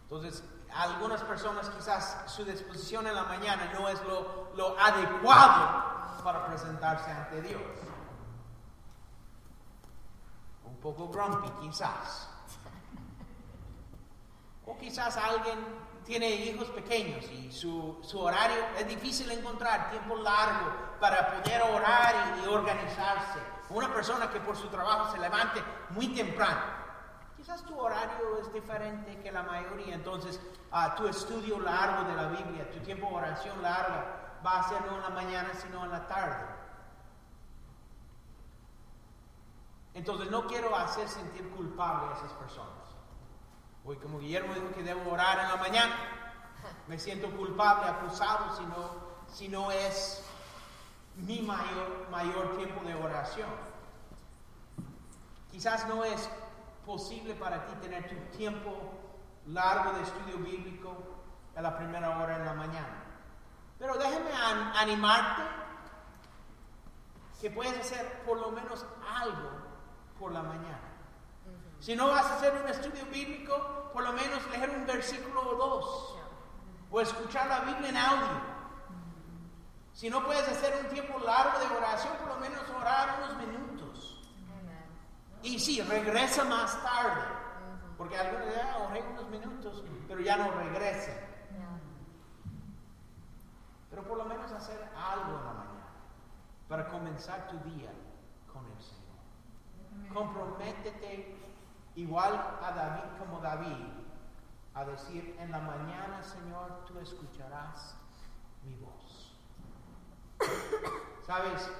Entonces, 0.04 0.44
algunas 0.76 1.22
personas 1.22 1.70
quizás 1.70 2.24
su 2.28 2.44
disposición 2.44 3.06
en 3.06 3.16
la 3.16 3.24
mañana 3.24 3.72
no 3.74 3.88
es 3.90 4.02
lo, 4.04 4.52
lo 4.56 4.80
adecuado 4.80 6.24
para 6.24 6.48
presentarse 6.48 7.12
ante 7.12 7.42
Dios 7.42 7.62
poco 10.84 11.08
grumpy 11.08 11.50
quizás. 11.62 12.30
O 14.66 14.78
quizás 14.78 15.16
alguien 15.18 15.58
tiene 16.06 16.30
hijos 16.30 16.68
pequeños 16.70 17.26
y 17.32 17.52
su, 17.52 17.98
su 18.02 18.20
horario 18.20 18.64
es 18.78 18.88
difícil 18.88 19.32
encontrar 19.32 19.90
tiempo 19.90 20.18
largo 20.18 20.72
para 21.00 21.42
poder 21.42 21.62
orar 21.62 22.38
y, 22.44 22.48
organizarse. 22.48 23.40
Una 23.70 23.92
persona 23.94 24.30
que 24.30 24.40
por 24.42 24.56
su 24.56 24.68
trabajo 24.68 25.12
se 25.12 25.20
levante 25.20 25.60
muy 25.92 26.10
temprano 26.10 26.84
Quizás 27.44 27.64
tu 27.64 27.78
horario 27.78 28.40
es 28.40 28.54
diferente 28.54 29.20
que 29.22 29.30
la 29.30 29.44
mayoría, 29.44 29.96
entonces 29.96 30.40
uh, 30.72 30.96
tu 30.96 31.08
estudio 31.10 31.60
largo 31.60 32.08
de 32.08 32.16
la 32.16 32.28
Biblia, 32.30 32.72
tu 32.72 32.80
tiempo 32.80 33.10
de 33.10 33.16
oración 33.16 33.62
larga 33.62 34.40
va 34.46 34.60
a 34.60 34.70
ser 34.70 34.82
no 34.86 34.96
en 34.96 35.02
la 35.02 35.10
mañana, 35.10 35.50
sino 35.54 35.84
en 35.84 35.92
la 35.92 36.08
tarde. 36.08 36.53
Entonces 39.94 40.32
no 40.32 40.48
quiero 40.48 40.76
hacer 40.76 41.08
sentir 41.08 41.50
culpable 41.52 42.14
a 42.14 42.18
esas 42.18 42.32
personas. 42.34 42.72
Hoy 43.86 43.98
como 43.98 44.20
Guillermo 44.20 44.54
dijo 44.54 44.72
que 44.74 44.84
debo 44.84 45.12
orar 45.12 45.40
en 45.40 45.50
la 45.50 45.58
mañana, 45.58 45.96
me 46.88 46.98
siento 46.98 47.30
culpable, 47.32 47.86
acusado 47.86 48.56
si 49.28 49.48
no, 49.50 49.72
es 49.72 50.24
mi 51.16 51.42
mayor, 51.42 52.08
mayor 52.10 52.56
tiempo 52.56 52.84
de 52.86 52.96
oración. 52.96 53.50
Quizás 55.52 55.88
no 55.88 56.04
es 56.04 56.30
posible 56.86 57.36
para 57.36 57.66
ti 57.68 57.74
tener 57.82 58.10
tu 58.10 58.38
tiempo 58.38 58.72
largo 59.48 59.94
de 59.94 60.04
estudio 60.04 60.38
bíblico 60.38 60.96
a 61.56 61.62
la 61.62 61.78
primera 61.78 62.18
hora 62.18 62.38
en 62.38 62.46
la 62.46 62.54
mañana. 62.54 63.04
Pero 63.78 63.96
déjame 63.96 64.32
animarte 64.76 65.44
que 67.40 67.52
puedes 67.52 67.78
hacer 67.78 68.24
por 68.26 68.40
lo 68.40 68.52
menos 68.52 68.86
algo 69.06 69.63
por 70.20 70.32
la 70.32 70.42
mañana. 70.42 70.94
Si 71.80 71.96
no 71.96 72.08
vas 72.08 72.26
a 72.26 72.36
hacer 72.36 72.54
un 72.62 72.70
estudio 72.70 73.06
bíblico, 73.08 73.92
por 73.94 74.04
lo 74.04 74.14
menos 74.14 74.50
leer 74.52 74.70
un 74.70 74.86
versículo 74.86 75.42
o 75.42 75.56
dos. 75.56 76.18
O 76.90 77.02
escuchar 77.02 77.48
la 77.48 77.60
Biblia 77.62 77.90
en 77.90 77.98
audio. 77.98 78.42
Si 79.94 80.10
no 80.10 80.24
puedes 80.26 80.48
hacer 80.48 80.74
un 80.84 80.90
tiempo 80.90 81.20
largo 81.20 81.60
de 81.60 81.76
oración, 81.76 82.14
por 82.18 82.30
lo 82.30 82.38
menos 82.38 82.62
orar 82.70 83.20
unos 83.20 83.38
minutos. 83.48 84.30
Y 85.42 85.60
sí, 85.60 85.82
regresa 85.82 86.46
más 86.46 86.82
tarde. 86.82 87.22
Porque 87.98 88.18
algunos 88.18 88.56
ya 88.56 88.78
oré 88.90 89.02
unos 89.02 89.30
minutos, 89.30 89.84
pero 90.08 90.22
ya 90.22 90.38
no 90.38 90.52
regresa. 90.52 91.12
Pero 93.90 94.04
por 94.08 94.18
lo 94.18 94.26
menos 94.26 94.52
hacer 94.52 94.90
algo 94.96 95.38
en 95.38 95.46
la 95.46 95.54
mañana 95.54 95.74
para 96.68 96.88
comenzar 96.88 97.48
tu 97.48 97.58
día 97.70 97.92
con 98.52 98.66
el 98.66 98.82
Señor. 98.82 99.03
Comprométete 100.12 101.38
igual 101.96 102.34
a 102.62 102.72
David 102.72 103.20
como 103.20 103.40
David 103.40 104.04
a 104.74 104.86
decir 104.86 105.36
en 105.40 105.52
la 105.52 105.60
mañana, 105.60 106.24
Señor, 106.24 106.86
tú 106.88 106.98
escucharás 107.00 107.96
mi 108.64 108.76
voz. 108.76 109.36
¿Sabes? 111.26 111.72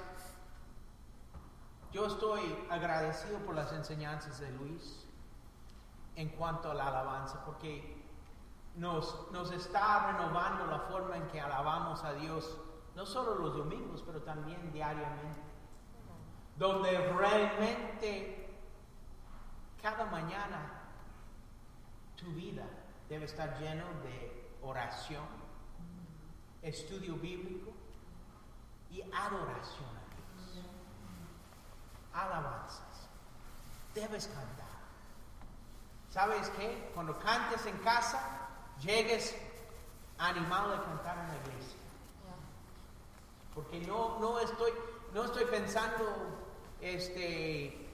Yo 1.92 2.06
estoy 2.06 2.40
agradecido 2.70 3.38
por 3.40 3.54
las 3.54 3.72
enseñanzas 3.72 4.40
de 4.40 4.50
Luis 4.52 5.06
en 6.16 6.28
cuanto 6.30 6.70
a 6.70 6.74
la 6.74 6.88
alabanza, 6.88 7.44
porque 7.44 8.02
nos, 8.76 9.30
nos 9.32 9.50
está 9.52 10.12
renovando 10.12 10.66
la 10.66 10.80
forma 10.80 11.16
en 11.16 11.26
que 11.28 11.40
alabamos 11.40 12.02
a 12.04 12.12
Dios, 12.14 12.58
no 12.94 13.06
solo 13.06 13.36
los 13.36 13.56
domingos, 13.56 14.02
pero 14.06 14.22
también 14.22 14.72
diariamente, 14.72 15.40
donde 16.56 16.96
realmente 17.12 18.48
cada 19.82 20.06
mañana 20.06 20.82
tu 22.16 22.26
vida 22.32 22.64
debe 23.08 23.24
estar 23.24 23.58
lleno 23.60 23.84
de 24.02 24.50
oración, 24.62 25.26
estudio 26.62 27.16
bíblico 27.16 27.72
y 28.90 29.02
adoración 29.02 30.04
alabanzas. 32.14 33.08
Debes 33.94 34.26
cantar. 34.28 34.64
¿Sabes 36.10 36.48
qué? 36.50 36.90
Cuando 36.94 37.18
cantes 37.18 37.66
en 37.66 37.76
casa, 37.78 38.20
llegues 38.80 39.36
animado 40.18 40.74
a 40.74 40.84
cantar 40.84 41.18
en 41.18 41.28
la 41.28 41.36
iglesia. 41.36 41.78
Porque 43.54 43.80
no, 43.80 44.18
no, 44.20 44.38
estoy, 44.38 44.72
no 45.12 45.24
estoy 45.24 45.44
pensando, 45.46 46.04
este, 46.84 47.88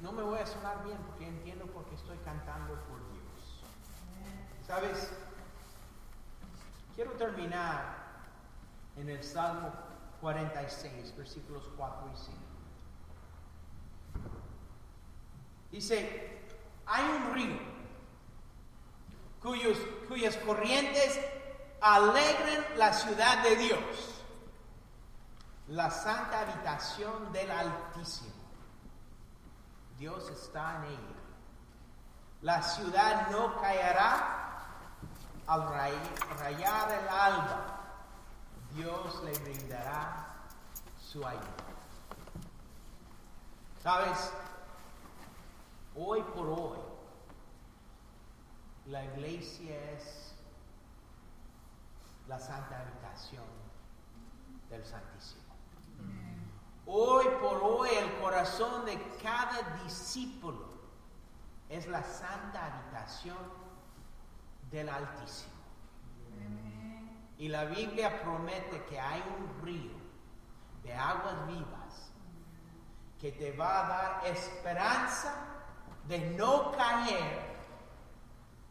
no 0.00 0.12
me 0.12 0.22
voy 0.22 0.38
a 0.38 0.46
sonar 0.46 0.82
bien 0.84 0.96
porque 1.06 1.26
entiendo 1.26 1.66
porque 1.66 1.94
estoy 1.94 2.16
cantando 2.24 2.74
por 2.74 2.98
Dios. 3.12 3.62
¿Sabes? 4.66 5.10
Quiero 6.94 7.12
terminar 7.12 7.96
en 8.96 9.10
el 9.10 9.22
Salmo 9.22 9.72
46, 10.20 11.16
versículos 11.16 11.68
4 11.76 12.10
y 12.12 12.16
5. 12.16 12.38
Dice, 15.70 16.40
hay 16.86 17.04
un 17.04 17.34
río 17.34 17.78
cuyos, 19.42 19.78
cuyas 20.08 20.36
corrientes 20.38 21.20
alegren 21.80 22.64
la 22.76 22.92
ciudad 22.92 23.42
de 23.42 23.56
Dios, 23.56 24.17
la 25.68 25.90
santa 25.90 26.40
habitación 26.40 27.30
del 27.32 27.50
Altísimo. 27.50 28.32
Dios 29.98 30.30
está 30.30 30.76
en 30.76 30.84
ella. 30.92 31.18
La 32.42 32.62
ciudad 32.62 33.30
no 33.30 33.60
caerá 33.60 34.48
al 35.46 35.68
rayar 36.38 36.92
el 36.92 37.08
alba. 37.08 37.80
Dios 38.74 39.22
le 39.24 39.38
brindará 39.40 40.26
su 41.00 41.26
ayuda. 41.26 41.42
¿Sabes? 43.82 44.32
Hoy 45.96 46.22
por 46.34 46.48
hoy, 46.48 46.78
la 48.86 49.04
iglesia 49.04 49.74
es 49.92 50.34
la 52.28 52.38
santa 52.38 52.80
habitación 52.80 53.44
del 54.70 54.84
Santísimo. 54.84 55.57
Hoy 56.90 57.26
por 57.42 57.62
hoy 57.62 57.90
el 57.90 58.18
corazón 58.18 58.86
de 58.86 58.98
cada 59.22 59.78
discípulo 59.84 60.66
es 61.68 61.86
la 61.86 62.02
santa 62.02 62.64
habitación 62.64 63.36
del 64.70 64.88
Altísimo. 64.88 65.52
Y 67.36 67.48
la 67.48 67.66
Biblia 67.66 68.22
promete 68.22 68.82
que 68.86 68.98
hay 68.98 69.22
un 69.38 69.66
río 69.66 69.92
de 70.82 70.94
aguas 70.94 71.46
vivas 71.46 72.10
que 73.20 73.32
te 73.32 73.52
va 73.52 73.84
a 73.84 73.88
dar 73.88 74.26
esperanza 74.26 75.34
de 76.06 76.18
no 76.30 76.72
caer 76.72 77.58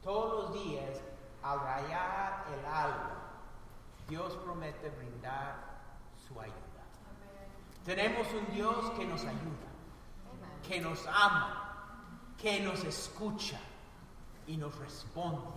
todos 0.02 0.46
los 0.46 0.64
días 0.64 1.02
al 1.44 1.60
rayar 1.60 2.46
el 2.52 2.66
alba, 2.66 3.12
Dios 4.08 4.36
promete 4.38 4.90
brindar 4.90 5.56
su 6.28 6.40
ayuda. 6.42 6.67
Tenemos 7.88 8.28
un 8.34 8.54
Dios 8.54 8.92
que 8.98 9.06
nos 9.06 9.22
ayuda, 9.22 9.70
que 10.68 10.82
nos 10.82 11.08
ama, 11.08 12.04
que 12.38 12.60
nos 12.60 12.84
escucha 12.84 13.62
y 14.46 14.58
nos 14.58 14.78
responde. 14.78 15.48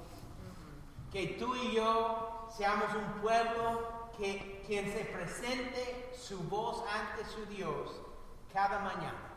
Que 1.10 1.36
tú 1.40 1.56
y 1.56 1.74
yo 1.74 2.48
seamos 2.56 2.94
un 2.94 3.20
pueblo 3.20 4.12
que 4.16 4.62
quien 4.64 4.92
se 4.92 5.06
presente 5.06 6.12
su 6.16 6.38
voz 6.44 6.85
ante 6.94 7.28
su 7.28 7.44
Dios 7.46 7.90
cada 8.52 8.78
mañana 8.78 9.35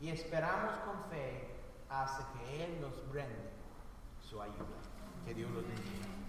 y 0.00 0.08
esperamos 0.08 0.72
con 0.78 1.08
fe 1.08 1.54
hasta 1.88 2.32
que 2.32 2.64
Él 2.64 2.80
nos 2.80 2.94
brinde 3.12 3.52
su 4.28 4.42
ayuda. 4.42 4.82
Que 5.24 5.34
Dios 5.34 5.48
los 5.52 5.62
bendiga. 5.62 6.25